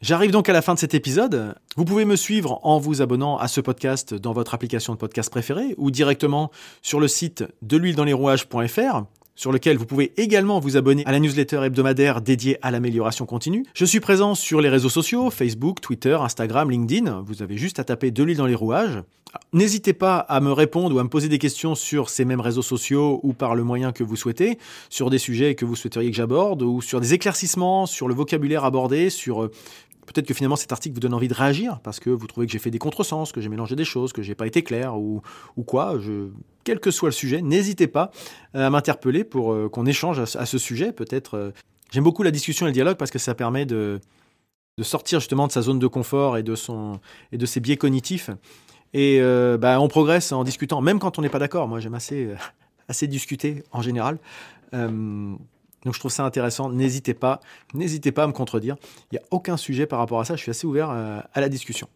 J'arrive 0.00 0.32
donc 0.32 0.48
à 0.48 0.52
la 0.52 0.60
fin 0.60 0.74
de 0.74 0.78
cet 0.78 0.92
épisode. 0.92 1.54
Vous 1.76 1.84
pouvez 1.84 2.04
me 2.04 2.16
suivre 2.16 2.60
en 2.62 2.78
vous 2.78 3.00
abonnant 3.00 3.38
à 3.38 3.48
ce 3.48 3.60
podcast 3.60 4.12
dans 4.12 4.32
votre 4.32 4.52
application 4.52 4.92
de 4.92 4.98
podcast 4.98 5.30
préférée 5.30 5.74
ou 5.78 5.90
directement 5.90 6.50
sur 6.82 7.00
le 7.00 7.08
site 7.08 7.44
de 7.62 7.76
l'huile 7.76 7.96
dans 7.96 8.04
les 8.04 8.12
rouages.fr 8.12 9.04
sur 9.34 9.52
lequel 9.52 9.76
vous 9.76 9.86
pouvez 9.86 10.12
également 10.16 10.60
vous 10.60 10.76
abonner 10.76 11.04
à 11.06 11.12
la 11.12 11.20
newsletter 11.20 11.62
hebdomadaire 11.64 12.20
dédiée 12.20 12.58
à 12.62 12.70
l'amélioration 12.70 13.26
continue. 13.26 13.64
Je 13.74 13.84
suis 13.84 14.00
présent 14.00 14.34
sur 14.34 14.60
les 14.60 14.68
réseaux 14.68 14.88
sociaux, 14.88 15.30
Facebook, 15.30 15.80
Twitter, 15.80 16.16
Instagram, 16.20 16.70
LinkedIn. 16.70 17.22
Vous 17.26 17.42
avez 17.42 17.56
juste 17.56 17.78
à 17.78 17.84
taper 17.84 18.10
de 18.10 18.22
l'huile 18.22 18.36
dans 18.36 18.46
les 18.46 18.54
rouages. 18.54 19.02
N'hésitez 19.52 19.92
pas 19.92 20.18
à 20.18 20.40
me 20.40 20.52
répondre 20.52 20.94
ou 20.94 20.98
à 20.98 21.04
me 21.04 21.08
poser 21.08 21.28
des 21.28 21.38
questions 21.38 21.74
sur 21.74 22.08
ces 22.08 22.24
mêmes 22.24 22.40
réseaux 22.40 22.62
sociaux 22.62 23.20
ou 23.22 23.32
par 23.32 23.54
le 23.54 23.64
moyen 23.64 23.92
que 23.92 24.04
vous 24.04 24.16
souhaitez, 24.16 24.58
sur 24.90 25.10
des 25.10 25.18
sujets 25.18 25.54
que 25.54 25.64
vous 25.64 25.76
souhaiteriez 25.76 26.10
que 26.10 26.16
j'aborde 26.16 26.62
ou 26.62 26.80
sur 26.80 27.00
des 27.00 27.14
éclaircissements, 27.14 27.86
sur 27.86 28.08
le 28.08 28.14
vocabulaire 28.14 28.64
abordé, 28.64 29.10
sur 29.10 29.44
euh, 29.44 29.50
Peut-être 30.06 30.26
que 30.26 30.34
finalement 30.34 30.56
cet 30.56 30.72
article 30.72 30.94
vous 30.94 31.00
donne 31.00 31.14
envie 31.14 31.28
de 31.28 31.34
réagir 31.34 31.80
parce 31.80 32.00
que 32.00 32.10
vous 32.10 32.26
trouvez 32.26 32.46
que 32.46 32.52
j'ai 32.52 32.58
fait 32.58 32.70
des 32.70 32.78
contresens, 32.78 33.32
que 33.32 33.40
j'ai 33.40 33.48
mélangé 33.48 33.76
des 33.76 33.84
choses, 33.84 34.12
que 34.12 34.22
j'ai 34.22 34.34
pas 34.34 34.46
été 34.46 34.62
clair 34.62 34.96
ou, 34.96 35.22
ou 35.56 35.62
quoi. 35.62 35.98
Quel 36.64 36.80
que 36.80 36.90
soit 36.90 37.08
le 37.08 37.14
sujet, 37.14 37.42
n'hésitez 37.42 37.86
pas 37.86 38.10
euh, 38.54 38.66
à 38.66 38.70
m'interpeller 38.70 39.24
pour 39.24 39.52
euh, 39.52 39.68
qu'on 39.68 39.86
échange 39.86 40.18
à, 40.18 40.46
ce 40.46 40.58
sujet. 40.58 40.92
Peut-être. 40.92 41.34
Euh, 41.34 41.50
j'aime 41.90 42.04
beaucoup 42.04 42.22
la 42.22 42.30
discussion 42.30 42.66
et 42.66 42.70
le 42.70 42.74
dialogue 42.74 42.96
parce 42.96 43.10
que 43.10 43.18
ça 43.18 43.34
permet 43.34 43.66
de, 43.66 44.00
de 44.78 44.82
sortir 44.82 45.20
justement 45.20 45.46
de 45.46 45.52
sa 45.52 45.62
zone 45.62 45.78
de 45.78 45.86
confort 45.86 46.36
et 46.36 46.42
de, 46.42 46.54
son, 46.54 47.00
et 47.32 47.38
de 47.38 47.46
ses 47.46 47.60
biais 47.60 47.76
cognitifs. 47.76 48.30
Et 48.96 49.20
bah, 49.58 49.80
on 49.80 49.88
progresse 49.88 50.30
en 50.30 50.44
discutant, 50.44 50.80
même 50.80 51.00
quand 51.00 51.18
on 51.18 51.22
n'est 51.22 51.28
pas 51.28 51.40
d'accord. 51.40 51.66
Moi, 51.66 51.80
j'aime 51.80 51.94
assez, 51.94 52.28
assez 52.88 53.08
discuter 53.08 53.64
en 53.72 53.82
général. 53.82 54.18
Donc 55.84 55.94
je 55.94 55.98
trouve 55.98 56.10
ça 56.10 56.24
intéressant. 56.24 56.70
N'hésitez 56.70 57.14
pas, 57.14 57.40
n'hésitez 57.74 58.12
pas 58.12 58.24
à 58.24 58.26
me 58.26 58.32
contredire. 58.32 58.76
Il 59.12 59.14
n'y 59.14 59.18
a 59.18 59.22
aucun 59.30 59.56
sujet 59.56 59.86
par 59.86 59.98
rapport 59.98 60.20
à 60.20 60.24
ça. 60.24 60.36
Je 60.36 60.42
suis 60.42 60.50
assez 60.50 60.66
ouvert 60.66 60.90
euh, 60.90 61.20
à 61.32 61.40
la 61.40 61.48
discussion. 61.48 61.88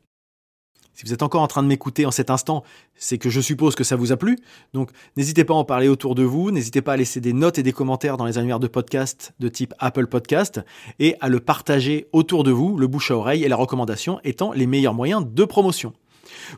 Si 0.98 1.04
vous 1.04 1.12
êtes 1.12 1.22
encore 1.22 1.42
en 1.42 1.46
train 1.46 1.62
de 1.62 1.68
m'écouter 1.68 2.06
en 2.06 2.10
cet 2.10 2.28
instant, 2.28 2.64
c'est 2.96 3.18
que 3.18 3.30
je 3.30 3.40
suppose 3.40 3.76
que 3.76 3.84
ça 3.84 3.94
vous 3.94 4.10
a 4.10 4.16
plu. 4.16 4.36
Donc 4.74 4.90
n'hésitez 5.16 5.44
pas 5.44 5.54
à 5.54 5.56
en 5.56 5.62
parler 5.64 5.86
autour 5.86 6.16
de 6.16 6.24
vous, 6.24 6.50
n'hésitez 6.50 6.82
pas 6.82 6.94
à 6.94 6.96
laisser 6.96 7.20
des 7.20 7.32
notes 7.32 7.56
et 7.56 7.62
des 7.62 7.70
commentaires 7.70 8.16
dans 8.16 8.24
les 8.24 8.36
annuaires 8.36 8.58
de 8.58 8.66
podcast 8.66 9.32
de 9.38 9.48
type 9.48 9.74
Apple 9.78 10.08
Podcast 10.08 10.60
et 10.98 11.14
à 11.20 11.28
le 11.28 11.38
partager 11.38 12.08
autour 12.10 12.42
de 12.42 12.50
vous, 12.50 12.76
le 12.76 12.88
bouche 12.88 13.12
à 13.12 13.16
oreille 13.16 13.44
et 13.44 13.48
la 13.48 13.54
recommandation 13.54 14.18
étant 14.24 14.52
les 14.52 14.66
meilleurs 14.66 14.94
moyens 14.94 15.24
de 15.24 15.44
promotion. 15.44 15.92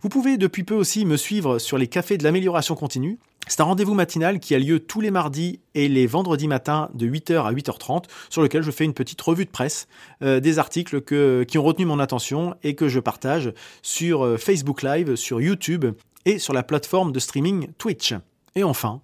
Vous 0.00 0.08
pouvez 0.08 0.38
depuis 0.38 0.64
peu 0.64 0.74
aussi 0.74 1.04
me 1.04 1.18
suivre 1.18 1.58
sur 1.58 1.76
les 1.76 1.86
cafés 1.86 2.16
de 2.16 2.24
l'amélioration 2.24 2.74
continue. 2.74 3.18
C'est 3.50 3.62
un 3.62 3.64
rendez-vous 3.64 3.94
matinal 3.94 4.38
qui 4.38 4.54
a 4.54 4.60
lieu 4.60 4.78
tous 4.78 5.00
les 5.00 5.10
mardis 5.10 5.58
et 5.74 5.88
les 5.88 6.06
vendredis 6.06 6.46
matins 6.46 6.88
de 6.94 7.08
8h 7.08 7.44
à 7.44 7.52
8h30 7.52 8.04
sur 8.28 8.42
lequel 8.42 8.62
je 8.62 8.70
fais 8.70 8.84
une 8.84 8.94
petite 8.94 9.20
revue 9.20 9.44
de 9.44 9.50
presse 9.50 9.88
euh, 10.22 10.38
des 10.38 10.60
articles 10.60 11.02
qui 11.44 11.58
ont 11.58 11.64
retenu 11.64 11.84
mon 11.84 11.98
attention 11.98 12.54
et 12.62 12.76
que 12.76 12.86
je 12.88 13.00
partage 13.00 13.52
sur 13.82 14.24
euh, 14.24 14.36
Facebook 14.36 14.82
Live, 14.82 15.16
sur 15.16 15.40
YouTube 15.40 15.84
et 16.26 16.38
sur 16.38 16.52
la 16.52 16.62
plateforme 16.62 17.10
de 17.10 17.18
streaming 17.18 17.66
Twitch. 17.76 18.14
Et 18.54 18.62
enfin, 18.62 19.00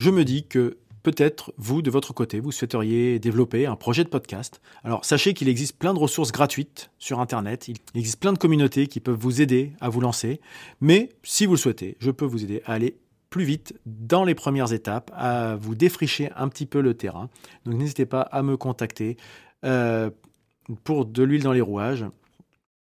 je 0.00 0.08
me 0.08 0.24
dis 0.24 0.46
que 0.46 0.78
peut-être 1.02 1.52
vous, 1.58 1.82
de 1.82 1.90
votre 1.90 2.14
côté, 2.14 2.40
vous 2.40 2.52
souhaiteriez 2.52 3.18
développer 3.18 3.66
un 3.66 3.76
projet 3.76 4.02
de 4.02 4.08
podcast. 4.08 4.62
Alors 4.82 5.04
sachez 5.04 5.34
qu'il 5.34 5.50
existe 5.50 5.76
plein 5.78 5.92
de 5.92 5.98
ressources 5.98 6.32
gratuites 6.32 6.90
sur 6.98 7.20
Internet, 7.20 7.68
il 7.68 7.76
existe 7.94 8.18
plein 8.18 8.32
de 8.32 8.38
communautés 8.38 8.86
qui 8.86 9.00
peuvent 9.00 9.20
vous 9.20 9.42
aider 9.42 9.74
à 9.82 9.90
vous 9.90 10.00
lancer, 10.00 10.40
mais 10.80 11.10
si 11.22 11.44
vous 11.44 11.52
le 11.52 11.58
souhaitez, 11.58 11.98
je 12.00 12.10
peux 12.10 12.24
vous 12.24 12.42
aider 12.44 12.62
à 12.64 12.72
aller 12.72 12.96
plus 13.34 13.42
vite 13.42 13.74
dans 13.84 14.22
les 14.22 14.36
premières 14.36 14.72
étapes, 14.72 15.10
à 15.12 15.56
vous 15.56 15.74
défricher 15.74 16.30
un 16.36 16.46
petit 16.46 16.66
peu 16.66 16.80
le 16.80 16.94
terrain. 16.94 17.30
Donc 17.64 17.74
n'hésitez 17.74 18.06
pas 18.06 18.20
à 18.20 18.44
me 18.44 18.56
contacter 18.56 19.16
euh, 19.64 20.08
pour 20.84 21.04
de 21.04 21.24
l'huile 21.24 21.42
dans 21.42 21.52
les 21.52 21.60
rouages. 21.60 22.04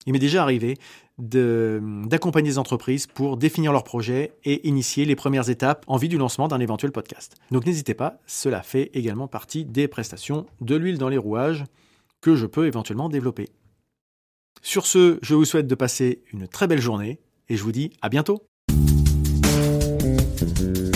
Il 0.06 0.12
m'est 0.12 0.20
déjà 0.20 0.42
arrivé 0.42 0.78
d'accompagner 1.18 2.50
des 2.50 2.58
entreprises 2.58 3.08
pour 3.08 3.38
définir 3.38 3.72
leurs 3.72 3.86
projets 3.86 4.34
et 4.44 4.68
initier 4.68 5.06
les 5.06 5.16
premières 5.16 5.50
étapes 5.50 5.86
en 5.88 5.96
vue 5.96 6.10
du 6.10 6.18
lancement 6.18 6.50
d'un 6.50 6.60
éventuel 6.60 6.92
podcast. 6.92 7.38
Donc 7.52 7.66
n'hésitez 7.66 7.94
pas, 7.94 8.20
cela 8.28 8.62
fait 8.62 8.92
également 8.94 9.30
partie 9.30 9.64
des 9.64 9.88
prestations 9.88 10.48
de 10.60 10.76
l'huile 10.76 10.98
dans 10.98 11.08
les 11.08 11.18
rouages 11.18 11.64
que 12.20 12.36
je 12.36 12.46
peux 12.46 12.68
éventuellement 12.68 13.08
développer. 13.08 13.48
Sur 14.62 14.86
ce, 14.86 15.18
je 15.22 15.34
vous 15.34 15.46
souhaite 15.46 15.68
de 15.68 15.76
passer 15.76 16.26
une 16.34 16.50
très 16.50 16.68
belle 16.68 16.82
journée 16.82 17.22
et 17.48 17.56
je 17.56 17.64
vous 17.64 17.72
dis 17.72 17.94
à 18.02 18.10
bientôt. 18.10 18.51
Mm-hmm. 20.42 20.91